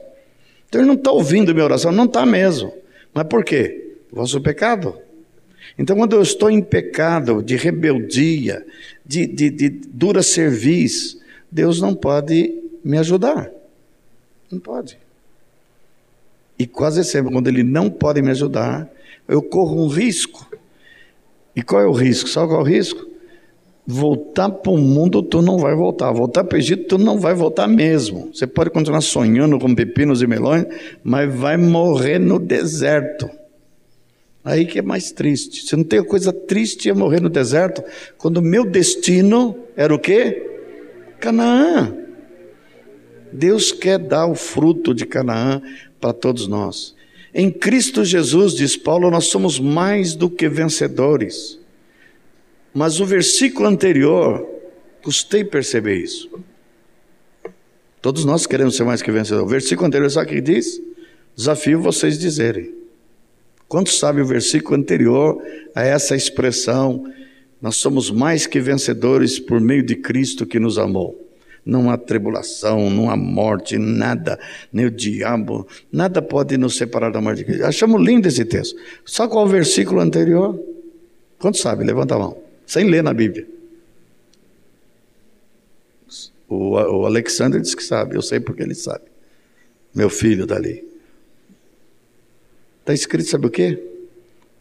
[0.66, 2.72] Então ele não está ouvindo minha oração, não está mesmo.
[3.12, 3.96] Mas por quê?
[4.10, 4.96] Vosso pecado.
[5.78, 8.64] Então, quando eu estou em pecado, de rebeldia,
[9.04, 11.20] de, de, de dura serviço,
[11.50, 12.54] Deus não pode
[12.84, 13.50] me ajudar.
[14.50, 14.98] Não pode.
[16.58, 18.88] E quase sempre, quando Ele não pode me ajudar,
[19.26, 20.46] eu corro um risco.
[21.56, 22.28] E qual é o risco?
[22.28, 23.06] Sabe qual é o risco?
[23.86, 26.12] Voltar para o mundo, tu não vai voltar.
[26.12, 28.30] Voltar para o Egito, tu não vai voltar mesmo.
[28.32, 30.66] Você pode continuar sonhando com pepinos e melões,
[31.02, 33.28] mas vai morrer no deserto.
[34.44, 35.66] Aí que é mais triste.
[35.66, 37.82] Se não tem coisa triste é morrer no deserto,
[38.18, 40.50] quando o meu destino era o quê?
[41.20, 41.96] Canaã.
[43.32, 45.62] Deus quer dar o fruto de Canaã
[46.00, 46.94] para todos nós.
[47.32, 51.58] Em Cristo Jesus, diz Paulo, nós somos mais do que vencedores.
[52.74, 54.46] Mas o versículo anterior,
[55.02, 56.28] custei perceber isso.
[58.02, 59.46] Todos nós queremos ser mais que vencedores.
[59.46, 60.82] O versículo anterior, sabe o que diz?
[61.36, 62.81] Desafio vocês dizerem.
[63.72, 65.42] Quantos sabem o versículo anterior
[65.74, 67.10] a essa expressão?
[67.58, 71.18] Nós somos mais que vencedores por meio de Cristo que nos amou.
[71.64, 74.38] Não há tribulação, não há morte, nada,
[74.70, 77.64] nem o diabo, nada pode nos separar da morte de Cristo.
[77.64, 78.78] Achamos lindo esse texto.
[79.06, 80.62] Só qual o versículo anterior?
[81.38, 81.86] Quantos sabem?
[81.86, 83.48] Levanta a mão sem ler na Bíblia.
[86.46, 89.04] O, o Alexandre diz que sabe, eu sei porque ele sabe.
[89.94, 90.91] Meu filho dali.
[92.82, 93.82] Está escrito, sabe o quê?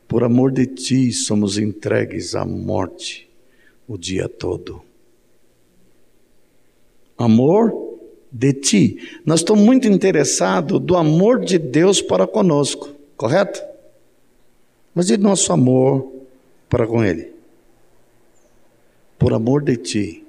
[0.08, 3.30] Por amor de ti somos entregues à morte
[3.88, 4.82] o dia todo.
[7.18, 7.74] Amor
[8.32, 9.10] de ti.
[9.26, 13.62] Nós estamos muito interessados do amor de Deus para conosco, correto?
[14.96, 16.10] Mas e nosso amor
[16.70, 17.32] para com Ele?
[19.22, 20.24] por amor de ti.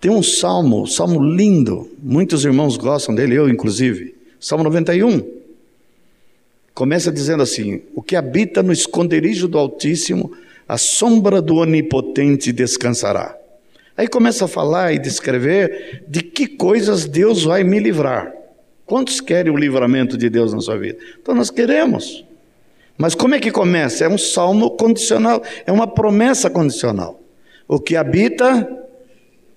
[0.00, 4.16] Tem um salmo, salmo lindo, muitos irmãos gostam dele, eu inclusive.
[4.40, 5.39] Salmo 91.
[6.80, 10.32] Começa dizendo assim: O que habita no esconderijo do Altíssimo,
[10.66, 13.36] a sombra do Onipotente descansará.
[13.94, 18.32] Aí começa a falar e descrever de que coisas Deus vai me livrar.
[18.86, 20.98] Quantos querem o livramento de Deus na sua vida?
[21.20, 22.24] Então nós queremos.
[22.96, 24.06] Mas como é que começa?
[24.06, 27.20] É um salmo condicional, é uma promessa condicional
[27.68, 28.66] o que habita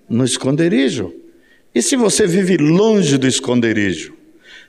[0.06, 1.10] no esconderijo.
[1.74, 4.12] E se você vive longe do esconderijo?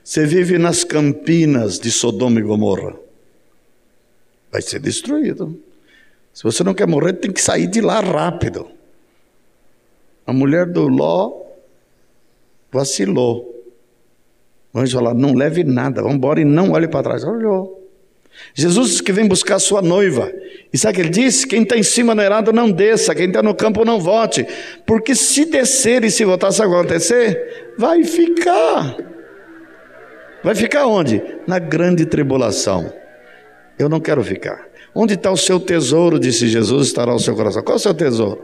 [0.06, 2.94] Você vive nas campinas de Sodoma e Gomorra?
[4.52, 5.60] Vai ser destruído.
[6.32, 8.68] Se você não quer morrer, tem que sair de lá rápido.
[10.24, 11.42] A mulher do Ló
[12.70, 13.52] vacilou.
[14.72, 17.24] O anjo falou: não leve nada, vamos embora e não olhe para trás.
[17.24, 17.84] Olhou.
[18.54, 20.32] Jesus que vem buscar sua noiva.
[20.72, 21.48] E sabe o que ele disse?
[21.48, 24.46] Quem está em cima do errado não desça, quem está no campo não vote.
[24.86, 27.74] Porque se descer e se voltar, vai acontecer?
[27.76, 29.15] Vai ficar.
[30.42, 31.22] Vai ficar onde?
[31.46, 32.92] Na grande tribulação.
[33.78, 34.66] Eu não quero ficar.
[34.94, 37.62] Onde está o seu tesouro, disse Jesus, estará o seu coração.
[37.62, 38.42] Qual é o seu tesouro?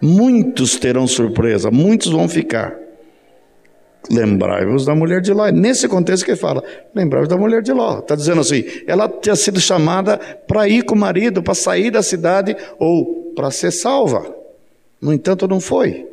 [0.00, 2.78] Muitos terão surpresa, muitos vão ficar.
[4.08, 5.46] Lembrai-vos da mulher de Ló.
[5.46, 6.62] É nesse contexto que ele fala,
[6.94, 7.98] lembrai-vos da mulher de Ló.
[7.98, 12.02] Está dizendo assim, ela tinha sido chamada para ir com o marido, para sair da
[12.02, 14.34] cidade ou para ser salva.
[15.00, 16.06] No entanto, não foi,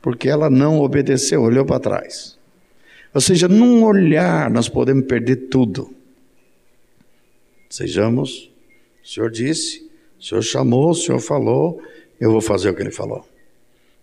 [0.00, 2.38] porque ela não obedeceu, olhou para trás.
[3.14, 5.94] Ou seja, num olhar nós podemos perder tudo.
[7.70, 8.50] Sejamos,
[9.02, 9.88] o Senhor disse,
[10.18, 11.80] o Senhor chamou, o Senhor falou,
[12.20, 13.26] eu vou fazer o que Ele falou.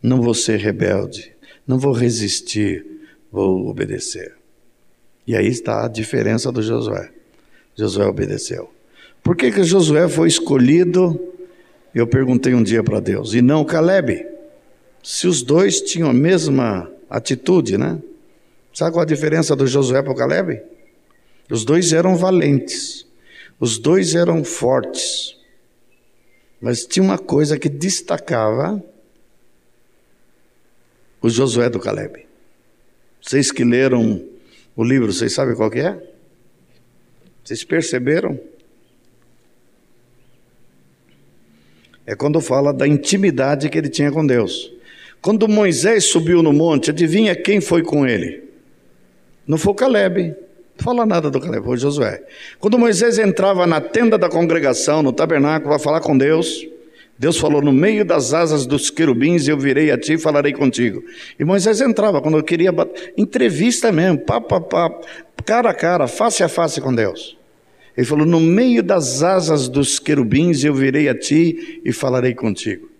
[0.01, 1.33] Não vou ser rebelde,
[1.67, 2.85] não vou resistir,
[3.31, 4.33] vou obedecer.
[5.27, 7.11] E aí está a diferença do Josué.
[7.75, 8.69] Josué obedeceu.
[9.21, 11.19] Por que, que Josué foi escolhido?
[11.93, 14.25] Eu perguntei um dia para Deus, e não Caleb.
[15.03, 17.99] Se os dois tinham a mesma atitude, né?
[18.73, 20.61] Sabe qual a diferença do Josué para o Caleb?
[21.49, 23.05] Os dois eram valentes,
[23.59, 25.37] os dois eram fortes,
[26.61, 28.81] mas tinha uma coisa que destacava
[31.21, 32.25] o Josué do Caleb.
[33.21, 34.23] Vocês que leram
[34.75, 36.01] o livro, vocês sabem qual que é?
[37.43, 38.39] Vocês perceberam?
[42.05, 44.71] É quando fala da intimidade que ele tinha com Deus.
[45.21, 48.50] Quando Moisés subiu no monte, adivinha quem foi com ele?
[49.51, 50.33] Não foi Caleb,
[50.77, 52.23] Não fala nada do Caleb, foi Josué.
[52.57, 56.65] Quando Moisés entrava na tenda da congregação, no tabernáculo, para falar com Deus,
[57.19, 61.03] Deus falou: No meio das asas dos querubins eu virei a ti e falarei contigo.
[61.37, 62.73] E Moisés entrava quando eu queria
[63.17, 64.89] entrevista mesmo, pá, pá, pá,
[65.45, 67.37] cara a cara, face a face com Deus.
[67.97, 72.90] Ele falou: No meio das asas dos querubins eu virei a ti e falarei contigo.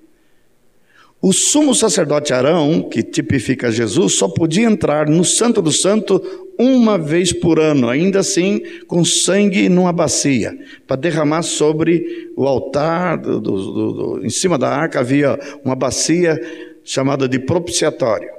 [1.22, 6.20] O sumo sacerdote Arão, que tipifica Jesus, só podia entrar no Santo do Santo
[6.58, 10.58] uma vez por ano, ainda assim com sangue numa bacia,
[10.88, 16.40] para derramar sobre o altar, do, do, do, em cima da arca havia uma bacia
[16.84, 18.30] chamada de propiciatório,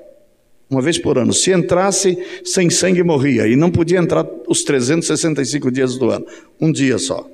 [0.68, 1.32] uma vez por ano.
[1.32, 6.26] Se entrasse sem sangue, morria, e não podia entrar os 365 dias do ano,
[6.60, 7.28] um dia só.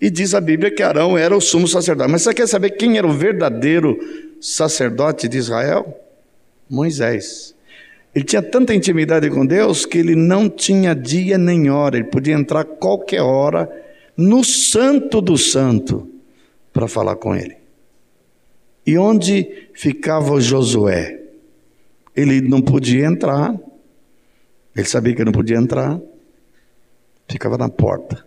[0.00, 2.10] E diz a Bíblia que Arão era o sumo sacerdote.
[2.10, 3.98] Mas você quer saber quem era o verdadeiro
[4.40, 6.00] sacerdote de Israel?
[6.68, 7.54] Moisés.
[8.14, 12.34] Ele tinha tanta intimidade com Deus que ele não tinha dia nem hora, ele podia
[12.34, 13.70] entrar qualquer hora
[14.16, 16.08] no santo do santo
[16.72, 17.56] para falar com ele.
[18.86, 21.20] E onde ficava Josué?
[22.16, 23.56] Ele não podia entrar,
[24.74, 26.00] ele sabia que não podia entrar,
[27.28, 28.24] ficava na porta,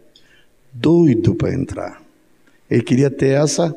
[0.71, 2.01] doido para entrar.
[2.69, 3.75] Ele queria ter essa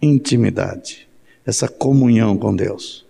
[0.00, 1.09] intimidade
[1.46, 3.06] essa comunhão com Deus.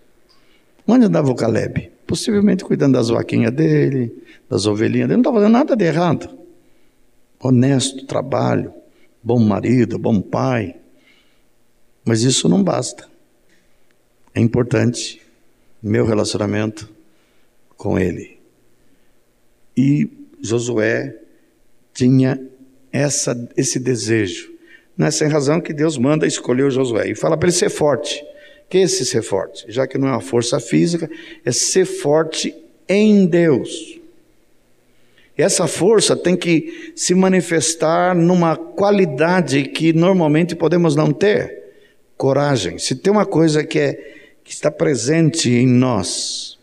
[0.87, 1.91] Onde andava o Caleb?
[2.07, 4.13] Possivelmente cuidando das vaquinhas dele,
[4.49, 6.29] das ovelhinhas dele, não estava fazendo nada de errado.
[7.41, 8.73] Honesto, trabalho,
[9.23, 10.77] bom marido, bom pai.
[12.05, 13.09] Mas isso não basta.
[14.35, 15.21] É importante
[15.83, 16.89] meu relacionamento
[17.77, 18.39] com ele.
[19.77, 20.11] E
[20.43, 21.17] Josué
[21.95, 22.41] tinha
[22.93, 24.50] essa, esse desejo.
[25.01, 27.71] Não é sem razão que Deus manda escolher o Josué e fala para ele ser
[27.71, 28.23] forte
[28.71, 29.65] que é esse ser forte?
[29.69, 31.11] Já que não é uma força física,
[31.45, 32.55] é ser forte
[32.89, 33.99] em Deus.
[35.37, 41.59] E essa força tem que se manifestar numa qualidade que normalmente podemos não ter.
[42.17, 42.79] Coragem.
[42.79, 43.95] Se tem uma coisa que, é,
[44.45, 46.57] que está presente em nós,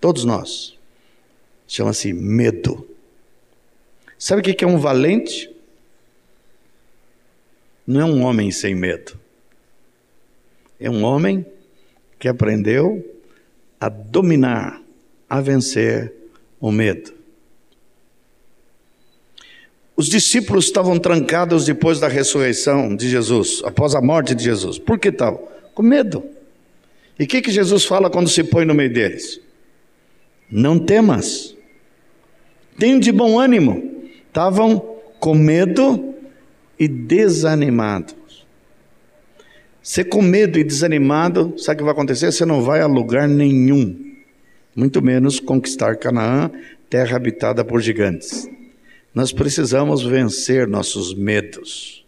[0.00, 0.78] todos nós,
[1.66, 2.86] chama-se medo.
[4.16, 5.50] Sabe o que é um valente?
[7.88, 9.18] Não é um homem sem medo.
[10.78, 11.46] É um homem
[12.18, 13.02] que aprendeu
[13.80, 14.82] a dominar,
[15.26, 16.12] a vencer
[16.60, 17.14] o medo.
[19.96, 24.78] Os discípulos estavam trancados depois da ressurreição de Jesus, após a morte de Jesus.
[24.78, 25.50] Por que tal?
[25.74, 26.22] Com medo.
[27.18, 29.40] E o que, que Jesus fala quando se põe no meio deles?
[30.50, 31.56] Não temas,
[32.78, 34.04] tem de bom ânimo.
[34.26, 34.78] Estavam
[35.18, 36.08] com medo
[36.78, 38.46] e desanimados.
[39.82, 42.30] Você com medo e desanimado, sabe o que vai acontecer?
[42.30, 44.14] Você não vai a lugar nenhum,
[44.76, 46.50] muito menos conquistar Canaã,
[46.90, 48.48] terra habitada por gigantes.
[49.14, 52.04] Nós precisamos vencer nossos medos,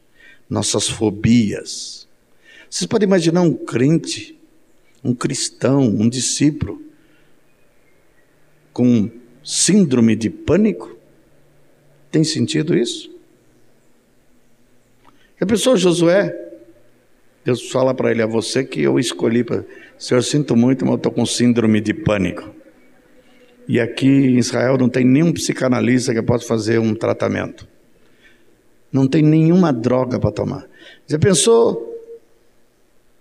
[0.49, 2.07] nossas fobias.
[2.69, 4.39] Vocês podem imaginar um crente,
[5.03, 6.81] um cristão, um discípulo,
[8.73, 9.11] com
[9.43, 10.97] síndrome de pânico?
[12.11, 13.10] Tem sentido isso?
[15.41, 16.51] A pessoa Josué
[17.45, 19.45] Deus fala para ele: é você que eu escolhi.
[19.45, 19.65] Pra...
[19.99, 22.55] Senhor, sinto muito, mas eu estou com síndrome de pânico.
[23.69, 27.67] E aqui em Israel não tem nenhum psicanalista que possa fazer um tratamento.
[28.93, 30.69] Não tem nenhuma droga para tomar.
[31.07, 31.89] Você pensou,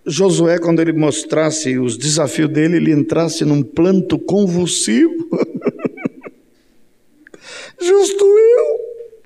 [0.05, 5.29] Josué, quando ele mostrasse os desafios dele, ele entrasse num planto convulsivo?
[7.79, 8.79] Justo eu,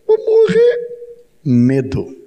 [0.06, 0.78] vou morrer.
[1.46, 2.23] Medo.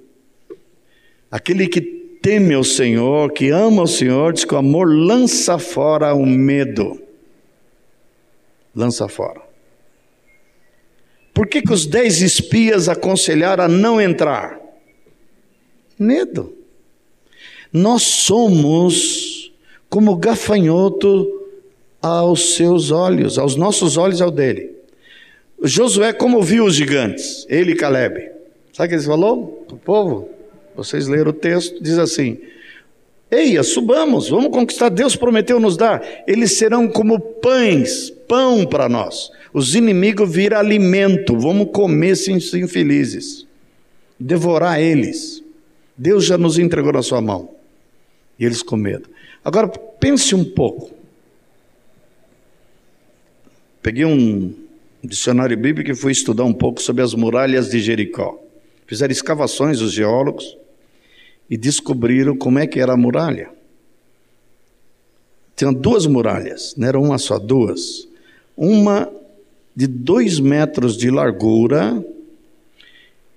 [1.29, 6.13] Aquele que teme ao Senhor, que ama o Senhor, diz que o amor lança fora
[6.13, 7.01] o medo.
[8.75, 9.41] Lança fora.
[11.33, 14.59] Por que, que os dez espias aconselharam a não entrar?
[15.97, 16.53] Medo.
[17.71, 19.51] Nós somos
[19.89, 21.45] como gafanhoto
[22.01, 24.75] aos seus olhos, aos nossos olhos ao dele.
[25.61, 27.45] Josué, como viu os gigantes?
[27.49, 28.31] Ele e Caleb.
[28.73, 30.36] Sabe o que ele falou o povo?
[30.77, 32.37] Vocês leram o texto, diz assim:
[33.31, 34.89] Eia, subamos, vamos conquistar.
[34.89, 36.01] Deus prometeu nos dar.
[36.27, 39.31] Eles serão como pães, pão para nós.
[39.51, 43.47] Os inimigos viram alimento, vamos comer sem ser infelizes,
[44.19, 45.43] devorar eles.
[45.97, 47.49] Deus já nos entregou na sua mão.
[48.39, 49.09] E eles com medo.
[49.43, 50.91] Agora pense um pouco.
[53.81, 54.53] Peguei um
[55.03, 58.39] dicionário bíblico e fui estudar um pouco sobre as muralhas de Jericó.
[58.85, 60.55] Fizeram escavações os geólogos
[61.49, 63.49] e descobriram como é que era a muralha.
[65.55, 68.07] Tinha duas muralhas, não era uma só, duas.
[68.55, 69.11] Uma
[69.75, 72.03] de dois metros de largura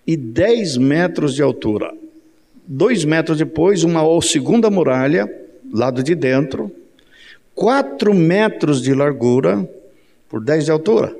[0.07, 1.95] e dez metros de altura.
[2.67, 5.29] Dois metros depois, uma segunda muralha,
[5.73, 6.71] lado de dentro,
[7.55, 9.69] quatro metros de largura
[10.29, 11.17] por dez de altura.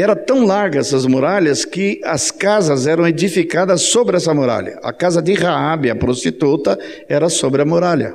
[0.00, 4.78] Era tão larga essas muralhas que as casas eram edificadas sobre essa muralha.
[4.82, 6.78] A casa de Raabe, a prostituta,
[7.08, 8.14] era sobre a muralha.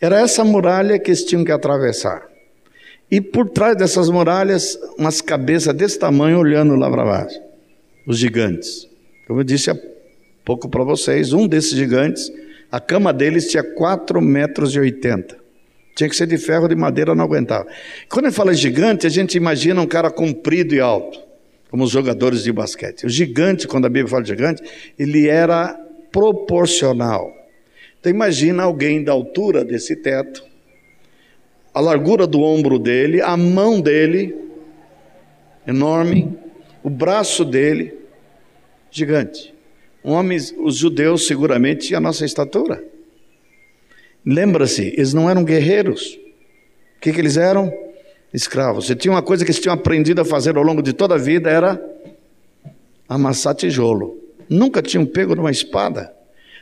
[0.00, 2.26] Era essa muralha que eles tinham que atravessar.
[3.10, 7.40] E por trás dessas muralhas, umas cabeças desse tamanho olhando lá para baixo.
[8.06, 8.88] Os gigantes.
[9.26, 9.76] Como eu disse há
[10.44, 12.30] pouco para vocês, um desses gigantes,
[12.70, 15.45] a cama deles tinha 4 metros e 80.
[15.96, 17.66] Tinha que ser de ferro, de madeira, não aguentava.
[18.10, 21.18] Quando ele fala gigante, a gente imagina um cara comprido e alto,
[21.70, 23.06] como os jogadores de basquete.
[23.06, 24.62] O gigante, quando a Bíblia fala gigante,
[24.98, 25.72] ele era
[26.12, 27.32] proporcional.
[27.98, 30.44] Então imagina alguém da altura desse teto,
[31.72, 34.36] a largura do ombro dele, a mão dele,
[35.66, 36.38] enorme,
[36.82, 37.94] o braço dele,
[38.90, 39.54] gigante.
[40.04, 42.84] Homens, os judeus seguramente tinham a nossa estatura.
[44.26, 46.18] Lembra-se, eles não eram guerreiros.
[46.96, 47.72] O que, que eles eram?
[48.34, 48.90] Escravos.
[48.90, 51.18] E tinha uma coisa que eles tinham aprendido a fazer ao longo de toda a
[51.18, 51.80] vida, era
[53.08, 54.20] amassar tijolo.
[54.48, 56.12] Nunca tinham pego numa espada.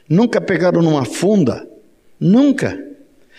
[0.06, 1.66] Nunca pegaram numa funda.
[2.20, 2.78] Nunca.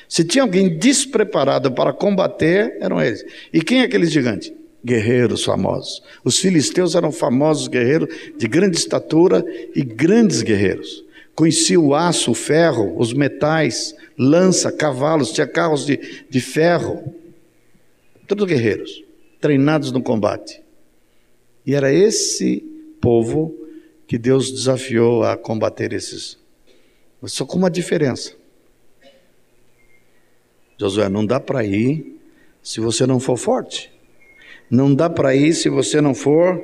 [0.09, 3.23] Se tinha alguém despreparado para combater, eram eles.
[3.53, 4.51] E quem é aqueles gigantes?
[4.83, 6.01] Guerreiros famosos.
[6.23, 9.45] Os filisteus eram famosos guerreiros de grande estatura
[9.75, 11.04] e grandes guerreiros.
[11.35, 17.13] Conhecia o aço, o ferro, os metais, lança, cavalos, tinha carros de, de ferro.
[18.25, 19.03] Todos guerreiros,
[19.41, 20.63] treinados no combate.
[21.65, 22.63] E era esse
[23.01, 23.53] povo
[24.07, 26.37] que Deus desafiou a combater esses.
[27.25, 28.33] Só com uma diferença.
[30.77, 32.19] Josué, não dá para ir
[32.61, 33.91] se você não for forte.
[34.69, 36.63] Não dá para ir se você não for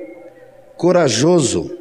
[0.78, 1.78] corajoso.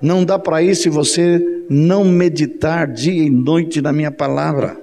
[0.00, 4.80] Não dá para ir se você não meditar dia e noite na minha palavra.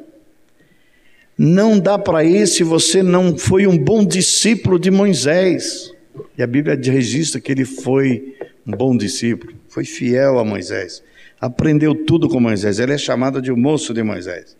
[1.37, 5.93] Não dá para ir se você não foi um bom discípulo de Moisés.
[6.37, 8.35] E a Bíblia registra que ele foi
[8.65, 11.03] um bom discípulo, foi fiel a Moisés,
[11.39, 12.79] aprendeu tudo com Moisés.
[12.79, 14.55] Ele é chamado de o moço de Moisés.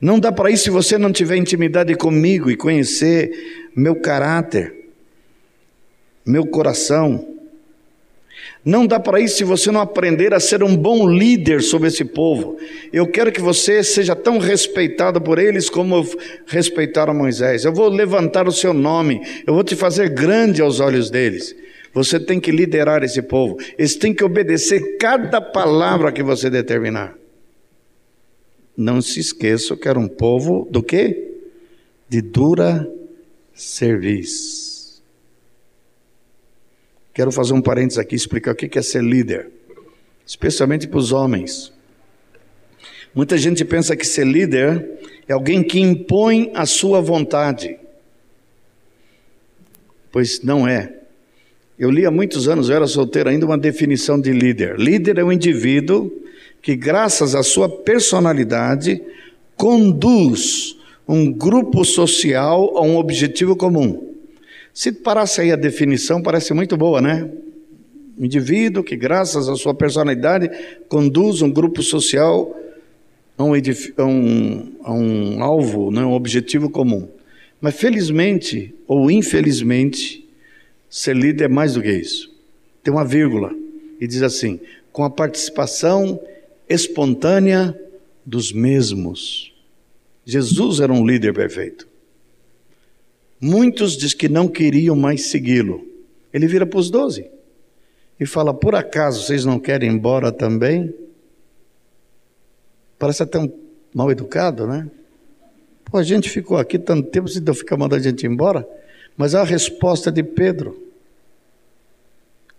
[0.00, 4.74] Não dá para ir se você não tiver intimidade comigo e conhecer meu caráter,
[6.24, 7.33] meu coração.
[8.64, 12.04] Não dá para isso se você não aprender a ser um bom líder sobre esse
[12.04, 12.56] povo.
[12.90, 16.02] Eu quero que você seja tão respeitado por eles como
[16.46, 17.64] respeitaram Moisés.
[17.64, 21.54] Eu vou levantar o seu nome, eu vou te fazer grande aos olhos deles.
[21.92, 23.58] Você tem que liderar esse povo.
[23.76, 27.14] Eles têm que obedecer cada palavra que você determinar.
[28.74, 31.32] Não se esqueça que era um povo do quê?
[32.08, 32.90] De dura
[33.54, 34.63] serviço.
[37.14, 39.48] Quero fazer um parênteses aqui, explicar o que é ser líder,
[40.26, 41.72] especialmente para os homens.
[43.14, 44.84] Muita gente pensa que ser líder
[45.28, 47.78] é alguém que impõe a sua vontade.
[50.10, 50.92] Pois não é.
[51.78, 54.76] Eu li há muitos anos, eu era solteiro ainda, uma definição de líder.
[54.76, 56.10] Líder é um indivíduo
[56.60, 59.00] que, graças à sua personalidade,
[59.56, 64.13] conduz um grupo social a um objetivo comum.
[64.74, 67.30] Se parasse aí a definição, parece muito boa, né?
[68.18, 70.50] Um indivíduo que, graças à sua personalidade,
[70.88, 72.60] conduz um grupo social
[73.38, 76.04] a um, a um, a um alvo, né?
[76.04, 77.08] um objetivo comum.
[77.60, 80.28] Mas felizmente ou infelizmente,
[80.90, 82.34] ser líder é mais do que isso.
[82.82, 83.54] Tem uma vírgula
[84.00, 84.60] e diz assim:
[84.92, 86.20] com a participação
[86.68, 87.78] espontânea
[88.26, 89.52] dos mesmos.
[90.26, 91.86] Jesus era um líder perfeito.
[93.46, 95.86] Muitos diz que não queriam mais segui-lo.
[96.32, 97.30] Ele vira para os doze
[98.18, 100.94] e fala: Por acaso vocês não querem ir embora também?
[102.98, 103.52] Parece até um
[103.94, 104.90] mal educado, né?
[105.84, 108.66] Pô, a gente ficou aqui tanto tempo, se eu ficar mandando a gente embora.
[109.14, 110.82] Mas a resposta de Pedro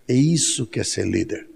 [0.08, 1.48] é isso que é ser líder.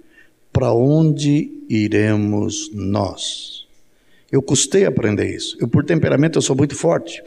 [0.51, 3.67] Para onde iremos nós?
[4.31, 5.55] Eu custei aprender isso.
[5.59, 7.21] Eu, por temperamento, eu sou muito forte,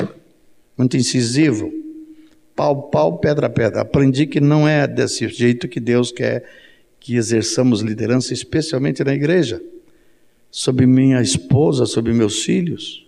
[0.77, 1.82] muito incisivo
[2.63, 3.81] pau, pau, pedra, pedra.
[3.81, 6.45] Aprendi que não é desse jeito que Deus quer
[7.01, 9.61] que exerçamos liderança, especialmente na igreja,
[10.49, 13.05] sobre minha esposa, sobre meus filhos.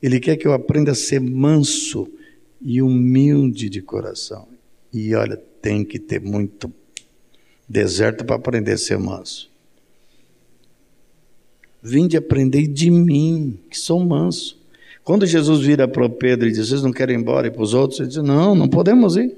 [0.00, 2.08] Ele quer que eu aprenda a ser manso
[2.62, 4.46] e humilde de coração.
[4.92, 6.72] E olha, tem que ter muito
[7.68, 9.50] deserto para aprender a ser manso.
[11.82, 14.56] Vinde aprender de mim, que sou manso.
[15.04, 17.46] Quando Jesus vira para Pedro e diz: Vocês não querem ir embora?
[17.46, 19.36] E para os outros, ele diz: Não, não podemos ir.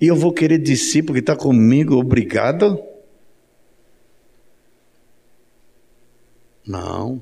[0.00, 2.78] E eu vou querer discípulo que está comigo, obrigado?
[6.64, 7.20] Não.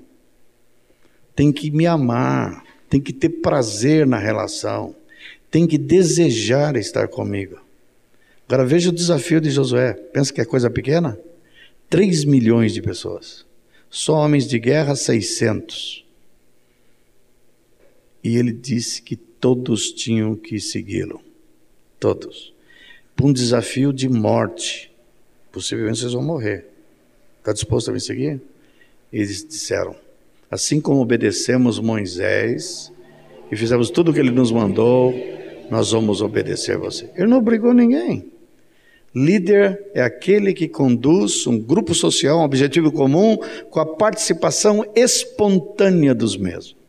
[1.34, 4.94] Tem que me amar, tem que ter prazer na relação,
[5.50, 7.58] tem que desejar estar comigo.
[8.46, 9.94] Agora veja o desafio de Josué.
[9.94, 11.18] Pensa que é coisa pequena?
[11.88, 13.46] 3 milhões de pessoas.
[13.88, 16.03] Só homens de guerra, 600.
[18.24, 21.20] E ele disse que todos tinham que segui-lo.
[22.00, 22.54] Todos.
[23.14, 24.90] Para um desafio de morte.
[25.52, 26.64] Possivelmente vocês vão morrer.
[27.40, 28.40] Está disposto a me seguir?
[29.12, 29.94] Eles disseram:
[30.50, 32.90] Assim como obedecemos Moisés
[33.52, 35.14] e fizemos tudo o que ele nos mandou,
[35.70, 37.10] nós vamos obedecer a você.
[37.14, 38.32] Ele não obrigou ninguém.
[39.14, 43.36] Líder é aquele que conduz um grupo social, um objetivo comum,
[43.70, 46.83] com a participação espontânea dos mesmos.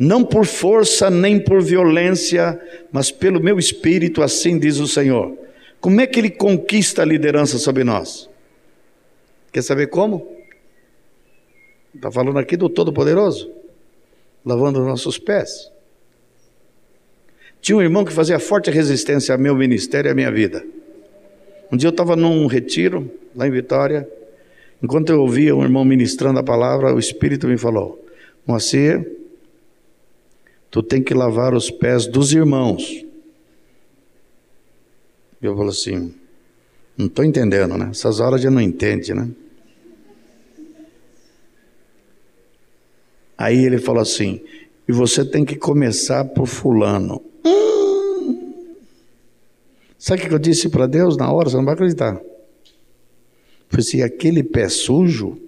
[0.00, 2.58] Não por força nem por violência,
[2.90, 5.36] mas pelo meu espírito, assim diz o Senhor.
[5.78, 8.26] Como é que ele conquista a liderança sobre nós?
[9.52, 10.26] Quer saber como?
[11.94, 13.52] Está falando aqui do Todo-Poderoso,
[14.42, 15.70] lavando os nossos pés.
[17.60, 20.64] Tinha um irmão que fazia forte resistência ao meu ministério e à minha vida.
[21.70, 24.08] Um dia eu estava num retiro, lá em Vitória,
[24.82, 28.02] enquanto eu ouvia um irmão ministrando a palavra, o Espírito me falou:
[28.46, 29.19] Moacir,
[30.70, 33.04] tu tem que lavar os pés dos irmãos.
[35.40, 36.14] Eu falo assim,
[36.96, 37.88] não estou entendendo, né?
[37.90, 39.30] Essas horas já não entende, né?
[43.36, 44.42] Aí ele falou assim,
[44.86, 47.22] e você tem que começar por fulano.
[50.00, 51.50] Sabe o que eu disse para Deus na hora?
[51.50, 52.18] Você não vai acreditar.
[53.68, 55.38] Foi assim: aquele pé sujo.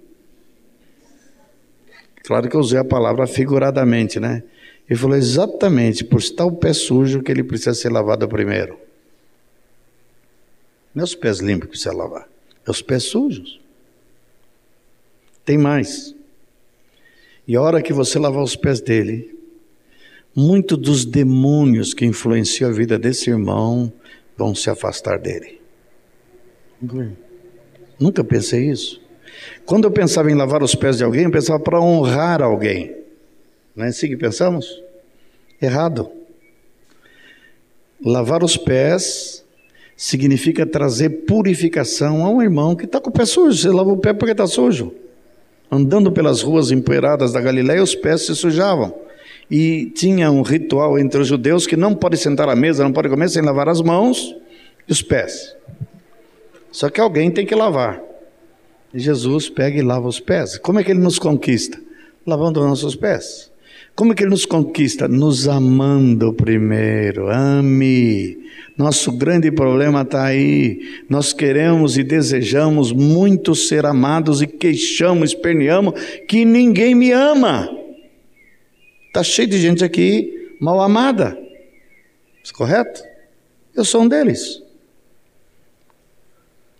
[2.23, 4.43] Claro que eu usei a palavra figuradamente, né?
[4.89, 8.77] Ele falou exatamente por estar o pé sujo que ele precisa ser lavado primeiro.
[10.93, 12.27] Não é os pés limpos que precisa lavar,
[12.65, 13.59] é os pés sujos.
[15.45, 16.13] Tem mais.
[17.47, 19.37] E a hora que você lavar os pés dele,
[20.35, 23.91] muito dos demônios que influenciam a vida desse irmão,
[24.37, 25.61] vão se afastar dele.
[27.99, 29.01] Nunca pensei isso.
[29.65, 33.02] Quando eu pensava em lavar os pés de alguém, eu pensava para honrar alguém.
[33.75, 34.81] Não é assim que pensamos?
[35.61, 36.09] Errado.
[38.03, 39.43] Lavar os pés
[39.95, 43.57] significa trazer purificação a um irmão que está com o pé sujo.
[43.57, 44.93] Você lava o pé porque está sujo.
[45.71, 48.93] Andando pelas ruas empoeiradas da Galiléia, os pés se sujavam
[49.49, 53.09] e tinha um ritual entre os judeus que não pode sentar à mesa, não pode
[53.09, 54.35] comer sem lavar as mãos
[54.87, 55.55] e os pés.
[56.71, 58.01] Só que alguém tem que lavar.
[58.93, 60.57] E Jesus pega e lava os pés.
[60.57, 61.79] Como é que ele nos conquista?
[62.25, 63.51] Lavando os nossos pés.
[63.95, 65.07] Como é que ele nos conquista?
[65.07, 67.29] Nos amando primeiro.
[67.29, 68.37] Ame.
[68.75, 71.03] Nosso grande problema está aí.
[71.07, 75.93] Nós queremos e desejamos muito ser amados e queixamos, esperneamos
[76.27, 77.69] que ninguém me ama.
[79.07, 81.37] Está cheio de gente aqui mal amada.
[82.43, 83.03] É correto?
[83.75, 84.61] Eu sou um deles.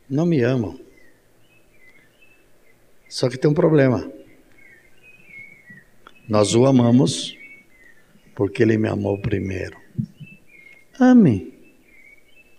[0.09, 0.79] Não me amam.
[3.07, 4.11] Só que tem um problema.
[6.27, 7.37] Nós o amamos
[8.35, 9.77] porque ele me amou primeiro.
[10.99, 11.53] Ame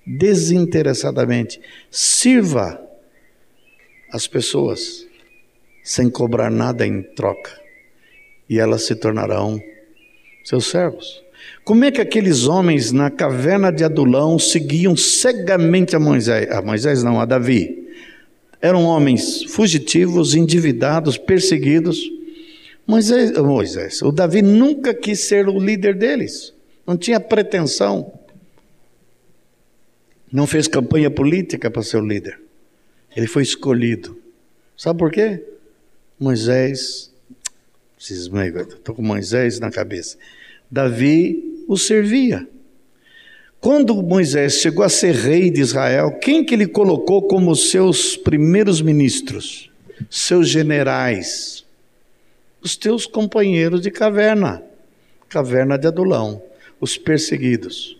[0.06, 1.60] desinteressadamente.
[1.90, 2.80] Sirva
[4.12, 5.06] as pessoas
[5.82, 7.50] sem cobrar nada em troca
[8.48, 9.60] e elas se tornarão
[10.44, 11.22] seus servos.
[11.64, 16.50] Como é que aqueles homens na caverna de Adulão seguiam cegamente a Moisés?
[16.50, 17.88] A Moisés não, a Davi.
[18.60, 22.00] Eram homens fugitivos, endividados, perseguidos.
[22.86, 26.52] Moisés, Moisés, o Davi nunca quis ser o líder deles.
[26.86, 28.12] Não tinha pretensão.
[30.30, 32.38] Não fez campanha política para ser o líder.
[33.16, 34.18] Ele foi escolhido.
[34.76, 35.42] Sabe por quê?
[36.18, 37.14] Moisés
[38.12, 40.18] Estou com Moisés na cabeça.
[40.70, 42.46] Davi o servia.
[43.60, 48.82] Quando Moisés chegou a ser rei de Israel, quem que ele colocou como seus primeiros
[48.82, 49.70] ministros?
[50.10, 51.63] Seus generais.
[52.64, 54.62] Os teus companheiros de caverna.
[55.28, 56.42] Caverna de Adulão.
[56.80, 57.96] Os perseguidos.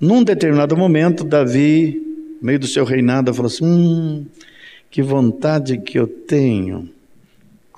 [0.00, 2.02] Num determinado momento, Davi,
[2.40, 4.26] no meio do seu reinado, falou assim: hum,
[4.90, 6.88] que vontade que eu tenho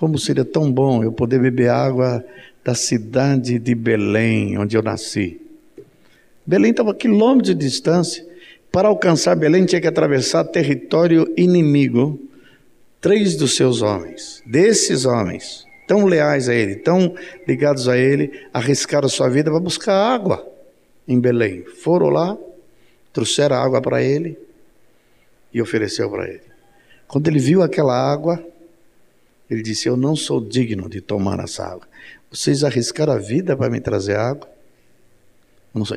[0.05, 2.23] como seria tão bom eu poder beber água
[2.63, 5.41] da cidade de Belém, onde eu nasci.
[6.45, 8.27] Belém estava a quilômetros de distância.
[8.71, 12.21] Para alcançar Belém, tinha que atravessar território inimigo.
[13.05, 17.15] Três dos seus homens, desses homens, tão leais a Ele, tão
[17.47, 20.51] ligados a Ele, arriscaram sua vida para buscar água
[21.07, 21.67] em Belém.
[21.83, 22.35] Foram lá,
[23.13, 24.39] trouxeram água para Ele
[25.53, 26.41] e ofereceu para Ele.
[27.07, 28.43] Quando ele viu aquela água,
[29.51, 31.87] ele disse: Eu não sou digno de tomar essa água.
[32.31, 34.49] Vocês arriscaram a vida para me trazer água?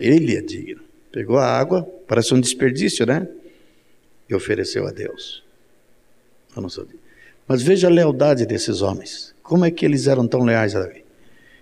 [0.01, 0.83] Ele é digno.
[1.09, 3.29] Pegou a água, parece um desperdício, né?
[4.29, 5.46] E ofereceu a Deus.
[6.61, 6.99] Não sou digno.
[7.47, 9.33] Mas veja a lealdade desses homens.
[9.41, 11.05] Como é que eles eram tão leais a Davi?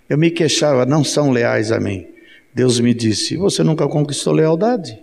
[0.09, 2.07] Eu me queixava, não são leais a mim.
[2.53, 4.99] Deus me disse: Você nunca conquistou lealdade.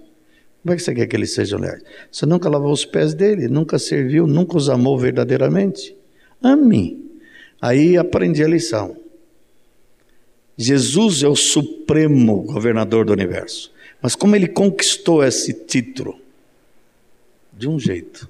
[0.63, 1.83] Como é que você quer que eles sejam leais?
[2.11, 5.97] Você nunca lavou os pés dele, nunca serviu, nunca os amou verdadeiramente.
[6.43, 7.11] Ame.
[7.61, 8.97] Aí aprendi a lição.
[10.57, 13.73] Jesus é o supremo governador do universo.
[14.01, 16.19] Mas como ele conquistou esse título?
[17.53, 18.29] De um jeito.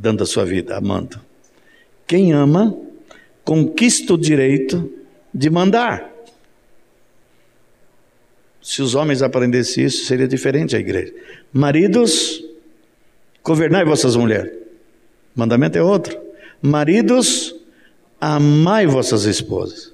[0.00, 1.20] Dando a sua vida, amando.
[2.06, 2.78] Quem ama,
[3.44, 4.88] conquista o direito
[5.34, 6.08] de mandar.
[8.62, 11.12] Se os homens aprendessem isso, seria diferente a igreja.
[11.52, 12.44] Maridos,
[13.42, 14.52] governai vossas mulheres.
[15.34, 16.16] Mandamento é outro.
[16.62, 17.56] Maridos,
[18.20, 19.92] amai vossas esposas.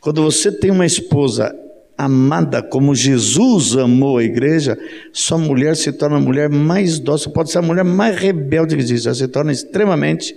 [0.00, 1.56] Quando você tem uma esposa
[1.96, 4.78] amada como Jesus amou a igreja,
[5.12, 8.82] sua mulher se torna a mulher mais dócil, pode ser a mulher mais rebelde que
[8.82, 10.36] existe, ela se torna extremamente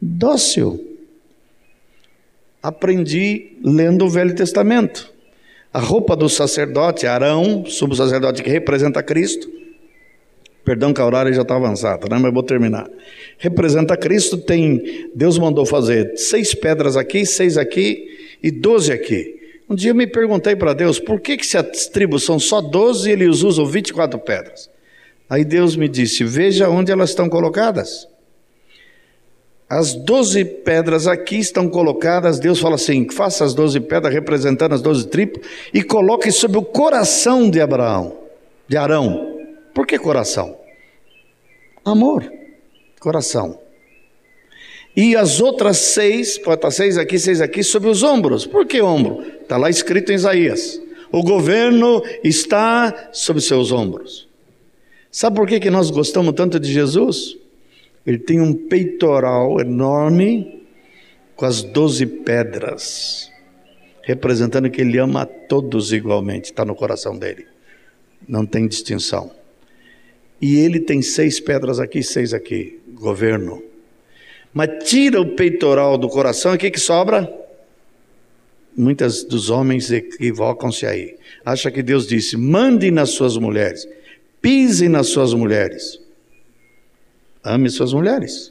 [0.00, 0.82] dócil.
[2.62, 5.12] Aprendi lendo o Velho Testamento.
[5.72, 9.48] A roupa do sacerdote, Arão, sumo sacerdote que representa Cristo,
[10.66, 12.18] Perdão que a horária já está avançada, né?
[12.20, 12.90] mas vou terminar.
[13.38, 15.08] Representa Cristo, tem.
[15.14, 19.35] Deus mandou fazer seis pedras aqui, seis aqui e doze aqui.
[19.68, 22.60] Um dia eu me perguntei para Deus, por que, que se as tribos são só
[22.60, 24.70] doze e eles usam 24 pedras?
[25.28, 28.08] Aí Deus me disse: veja onde elas estão colocadas.
[29.68, 34.80] As doze pedras aqui estão colocadas, Deus fala assim: faça as doze pedras representando as
[34.80, 35.44] doze tribos
[35.74, 38.16] e coloque sobre o coração de Abraão,
[38.68, 39.36] de Arão.
[39.74, 40.56] Por que coração?
[41.84, 42.30] Amor,
[43.00, 43.65] coração.
[44.96, 48.46] E as outras seis, pode estar seis aqui, seis aqui, sobre os ombros.
[48.46, 49.22] Por que ombro?
[49.42, 50.80] Está lá escrito em Isaías.
[51.12, 54.26] O governo está sobre seus ombros.
[55.10, 57.36] Sabe por que, que nós gostamos tanto de Jesus?
[58.06, 60.62] Ele tem um peitoral enorme
[61.34, 63.30] com as doze pedras,
[64.02, 67.46] representando que ele ama a todos igualmente, está no coração dele.
[68.26, 69.30] Não tem distinção.
[70.40, 73.62] E ele tem seis pedras aqui, seis aqui, governo.
[74.56, 77.30] Mas tira o peitoral do coração, o que, que sobra?
[78.74, 81.14] Muitos dos homens equivocam-se aí.
[81.44, 83.86] Acha que Deus disse: mande nas suas mulheres,
[84.40, 86.00] pise nas suas mulheres,
[87.44, 88.50] ame suas mulheres.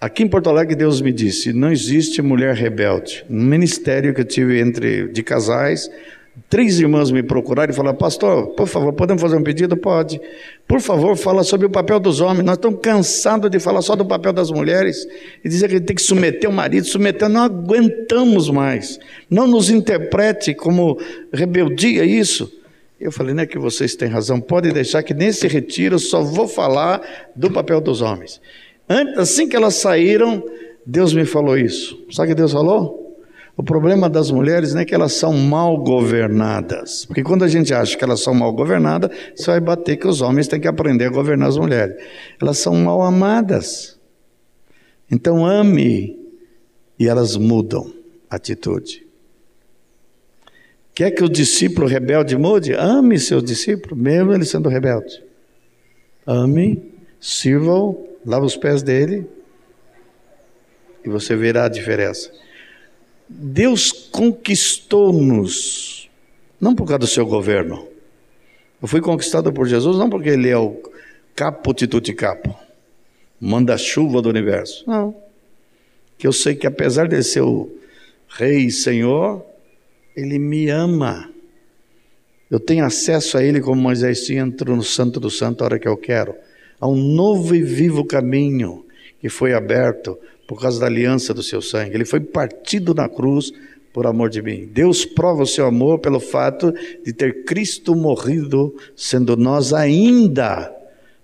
[0.00, 3.24] Aqui em Porto Alegre, Deus me disse: não existe mulher rebelde.
[3.28, 5.88] No ministério que eu tive entre de casais,
[6.48, 9.76] Três irmãs me procuraram e falaram: Pastor, por favor, podemos fazer um pedido?
[9.76, 10.20] Pode.
[10.68, 12.44] Por favor, fala sobre o papel dos homens.
[12.44, 15.08] Nós estamos cansados de falar só do papel das mulheres
[15.42, 17.26] e dizer que a gente tem que submeter o marido, submeter.
[17.26, 19.00] Não aguentamos mais.
[19.30, 21.00] Não nos interprete como
[21.32, 22.52] rebeldia isso.
[23.00, 24.42] Eu falei: Não é que vocês têm razão.
[24.42, 27.00] Pode deixar que nesse retiro eu só vou falar
[27.34, 28.38] do papel dos homens.
[29.16, 30.44] Assim que elas saíram,
[30.84, 31.98] Deus me falou isso.
[32.10, 33.07] Sabe o que Deus falou?
[33.58, 37.04] O problema das mulheres não é que elas são mal governadas.
[37.04, 40.20] Porque quando a gente acha que elas são mal governadas, você vai bater que os
[40.20, 41.96] homens têm que aprender a governar as mulheres.
[42.40, 43.98] Elas são mal amadas.
[45.10, 46.16] Então ame
[46.96, 47.92] e elas mudam
[48.30, 49.04] a atitude.
[50.94, 52.74] Quer que o discípulo rebelde mude?
[52.74, 55.20] Ame seu discípulo, mesmo ele sendo rebelde.
[56.24, 56.80] Ame,
[57.18, 59.26] sirva-o, lava os pés dele
[61.04, 62.30] e você verá a diferença.
[63.28, 66.08] Deus conquistou-nos,
[66.60, 67.86] não por causa do seu governo.
[68.80, 70.80] Eu fui conquistado por Jesus não porque ele é o
[71.34, 72.56] capo tituti capo,
[73.40, 74.84] manda-chuva do universo.
[74.86, 75.14] Não.
[76.16, 77.70] Que eu sei que apesar de ser o
[78.28, 79.44] rei e senhor,
[80.16, 81.30] ele me ama.
[82.50, 85.78] Eu tenho acesso a ele como Moisés tinha, entro no santo do santo a hora
[85.78, 86.34] que eu quero.
[86.80, 88.86] Há um novo e vivo caminho
[89.20, 90.18] que foi aberto
[90.48, 91.94] por causa da aliança do seu sangue.
[91.94, 93.52] Ele foi partido na cruz
[93.92, 94.66] por amor de mim.
[94.72, 96.72] Deus prova o seu amor pelo fato
[97.04, 100.74] de ter Cristo morrido, sendo nós ainda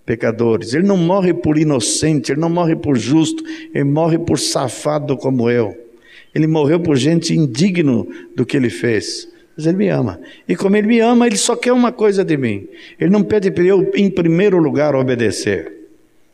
[0.05, 0.75] pecadores.
[0.75, 3.43] Ele não morre por inocente, ele não morre por justo,
[3.75, 5.75] ele morre por safado como eu.
[6.35, 8.07] Ele morreu por gente indigno
[8.37, 9.27] do que ele fez.
[9.57, 10.21] Mas ele me ama.
[10.47, 12.69] E como ele me ama, ele só quer uma coisa de mim.
[13.01, 15.73] Ele não pede para eu, em primeiro lugar, obedecer.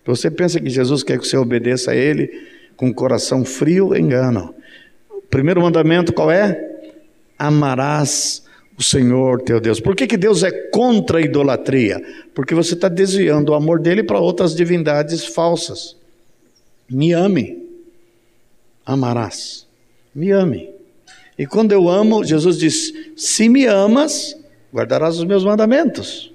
[0.05, 4.55] Você pensa que Jesus quer que você obedeça a Ele com coração frio, engano.
[5.11, 6.81] O primeiro mandamento qual é?
[7.39, 8.43] Amarás
[8.75, 9.81] o Senhor teu Deus.
[9.81, 12.03] Por que, que Deus é contra a idolatria?
[12.35, 15.95] Porque você está desviando o amor dele para outras divindades falsas.
[16.91, 17.69] Me ame,
[18.87, 19.67] amarás.
[20.15, 20.71] Me ame.
[21.39, 24.35] E quando eu amo, Jesus diz: se me amas,
[24.73, 26.33] guardarás os meus mandamentos.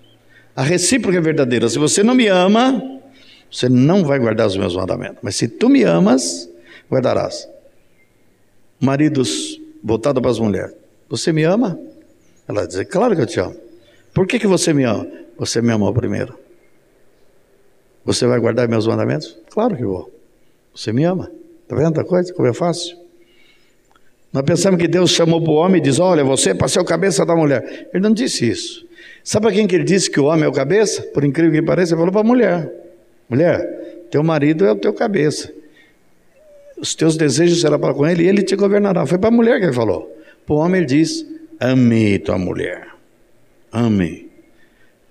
[0.55, 1.67] A recíproca é verdadeira.
[1.67, 2.94] Se você não me ama,
[3.55, 5.19] você não vai guardar os meus mandamentos.
[5.21, 6.49] Mas se tu me amas,
[6.91, 7.47] guardarás.
[8.81, 10.75] Maridos, voltado para as mulheres,
[11.07, 11.79] você me ama?
[12.49, 13.55] Ela diz: Claro que eu te amo.
[14.13, 15.07] Por que, que você me ama?
[15.37, 16.37] Você me amou primeiro.
[18.03, 19.37] Você vai guardar meus mandamentos?
[19.49, 20.11] Claro que vou.
[20.75, 21.31] Você me ama.
[21.63, 22.33] Está vendo a coisa?
[22.33, 22.97] Como é fácil?
[24.33, 26.85] Nós pensamos que Deus chamou para o homem e diz: Olha, você para ser o
[26.85, 27.87] cabeça da mulher.
[27.93, 28.85] Ele não disse isso.
[29.23, 31.03] Sabe para quem que ele disse que o homem é o cabeça?
[31.13, 32.84] Por incrível que pareça, ele falou para a mulher:
[33.29, 35.51] Mulher, teu marido é o teu cabeça.
[36.77, 39.05] Os teus desejos serão para com ele e ele te governará.
[39.05, 40.13] Foi para a mulher que ele falou.
[40.45, 41.25] Para o homem ele diz:
[41.59, 42.87] Ame tua mulher.
[43.71, 44.29] Ame.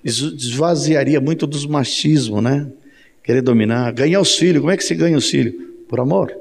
[0.04, 2.66] Isso esvaziaria muito dos machismos, né?
[3.22, 4.60] Querer dominar, ganhar os filhos.
[4.60, 5.54] Como é que se ganha os filhos?
[5.88, 6.36] Por amor.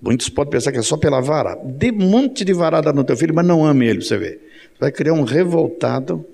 [0.00, 1.54] Muitos podem pensar que é só pela vara.
[1.62, 4.40] Dê um monte de varada no teu filho, mas não ame ele, você vê.
[4.80, 6.24] Vai criar um revoltado,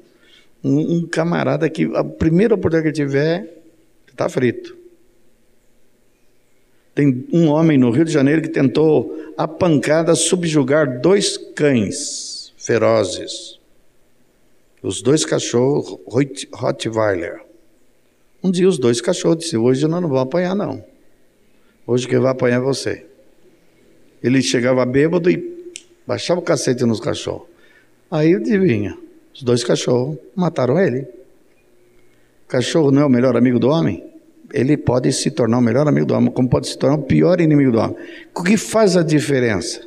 [0.65, 3.57] um, um camarada que a primeira oportunidade que tiver,
[4.19, 4.77] está frito.
[6.93, 13.61] Tem um homem no Rio de Janeiro que tentou a pancada subjugar dois cães ferozes.
[14.82, 16.01] Os dois cachorros
[16.53, 17.40] Rottweiler.
[18.43, 20.85] Um dia os dois cachorros disseram, hoje nós não vamos apanhar não.
[21.86, 23.07] Hoje quem vai apanhar é você.
[24.20, 25.73] Ele chegava bêbado e
[26.05, 27.47] baixava o cacete nos cachorros.
[28.11, 28.99] Aí adivinha,
[29.32, 31.03] os dois cachorros mataram ele.
[32.45, 34.07] O cachorro não é o melhor amigo do homem?
[34.53, 37.41] Ele pode se tornar o melhor amigo do homem, como pode se tornar o pior
[37.41, 37.97] inimigo do homem.
[38.35, 39.87] O que faz a diferença?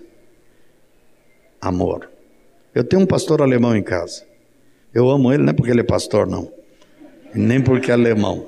[1.60, 2.10] Amor.
[2.74, 4.24] Eu tenho um pastor alemão em casa.
[4.94, 6.52] Eu amo ele não é porque ele é pastor, não.
[7.34, 8.46] Nem porque é alemão.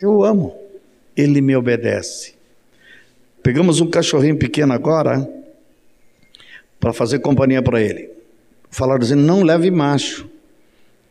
[0.00, 0.56] Eu amo.
[1.16, 2.34] Ele me obedece.
[3.42, 5.28] Pegamos um cachorrinho pequeno agora
[6.78, 8.10] para fazer companhia para ele.
[8.70, 10.28] Falaram assim: não leve macho.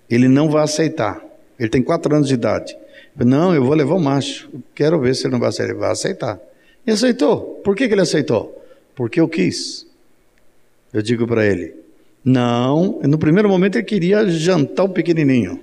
[0.09, 1.21] Ele não vai aceitar.
[1.59, 2.77] Ele tem quatro anos de idade.
[3.25, 4.49] Não, eu vou levar o macho.
[4.75, 5.71] Quero ver se ele não vai aceitar.
[5.71, 6.39] Ele vai aceitar.
[6.85, 7.61] E aceitou.
[7.63, 8.63] Por que, que ele aceitou?
[8.95, 9.85] Porque eu quis.
[10.93, 11.73] Eu digo para ele:
[12.23, 12.99] não.
[13.03, 15.59] No primeiro momento ele queria jantar o pequenininho.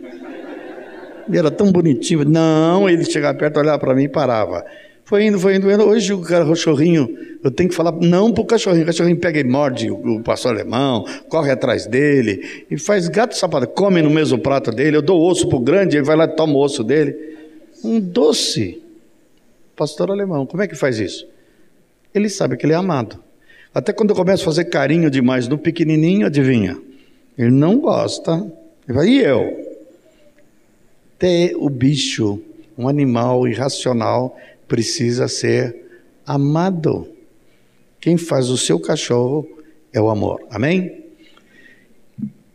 [1.28, 2.24] Ele era tão bonitinho.
[2.24, 4.64] Não, ele chegava perto, olhava para mim e parava.
[5.04, 5.84] Foi indo, foi indo, indo.
[5.84, 7.08] Hoje o cachorrinho,
[7.42, 8.84] eu tenho que falar não para o cachorrinho.
[8.84, 13.36] O cachorrinho pega e morde o, o pastor alemão, corre atrás dele e faz gato
[13.36, 14.96] sapato, come no mesmo prato dele.
[14.96, 17.34] Eu dou osso para o grande, ele vai lá e toma o osso dele
[17.84, 18.82] um doce.
[19.76, 21.26] Pastor alemão, como é que faz isso?
[22.14, 23.22] Ele sabe que ele é amado.
[23.74, 26.80] Até quando eu começo a fazer carinho demais no pequenininho, adivinha?
[27.36, 28.32] Ele não gosta.
[28.88, 29.64] Ele vai, e eu?
[31.16, 32.40] Até o bicho,
[32.78, 34.36] um animal irracional,
[34.68, 35.74] precisa ser
[36.24, 37.08] amado.
[38.00, 39.48] Quem faz o seu cachorro
[39.92, 40.40] é o amor.
[40.50, 41.04] Amém?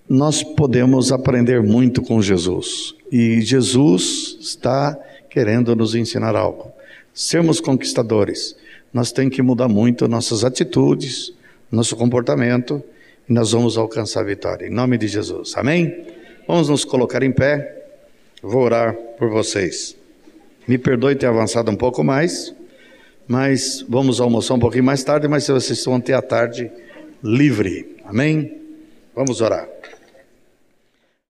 [0.08, 2.96] Nós podemos aprender muito com Jesus.
[3.12, 4.98] E Jesus está
[5.30, 6.72] querendo nos ensinar algo.
[7.14, 8.56] Sermos conquistadores,
[8.94, 11.34] nós temos que mudar muito nossas atitudes,
[11.72, 12.84] nosso comportamento,
[13.28, 14.66] e nós vamos alcançar a vitória.
[14.66, 15.54] Em nome de Jesus.
[15.56, 16.08] Amém?
[16.48, 17.76] Vamos nos colocar em pé.
[18.42, 19.96] Vou orar por vocês.
[20.68, 22.54] Me perdoe ter avançado um pouco mais,
[23.28, 26.72] mas vamos almoçar um pouquinho mais tarde, mas vocês vão ter a tarde
[27.24, 27.98] livre.
[28.06, 28.58] Amém?
[29.16, 29.68] Vamos orar.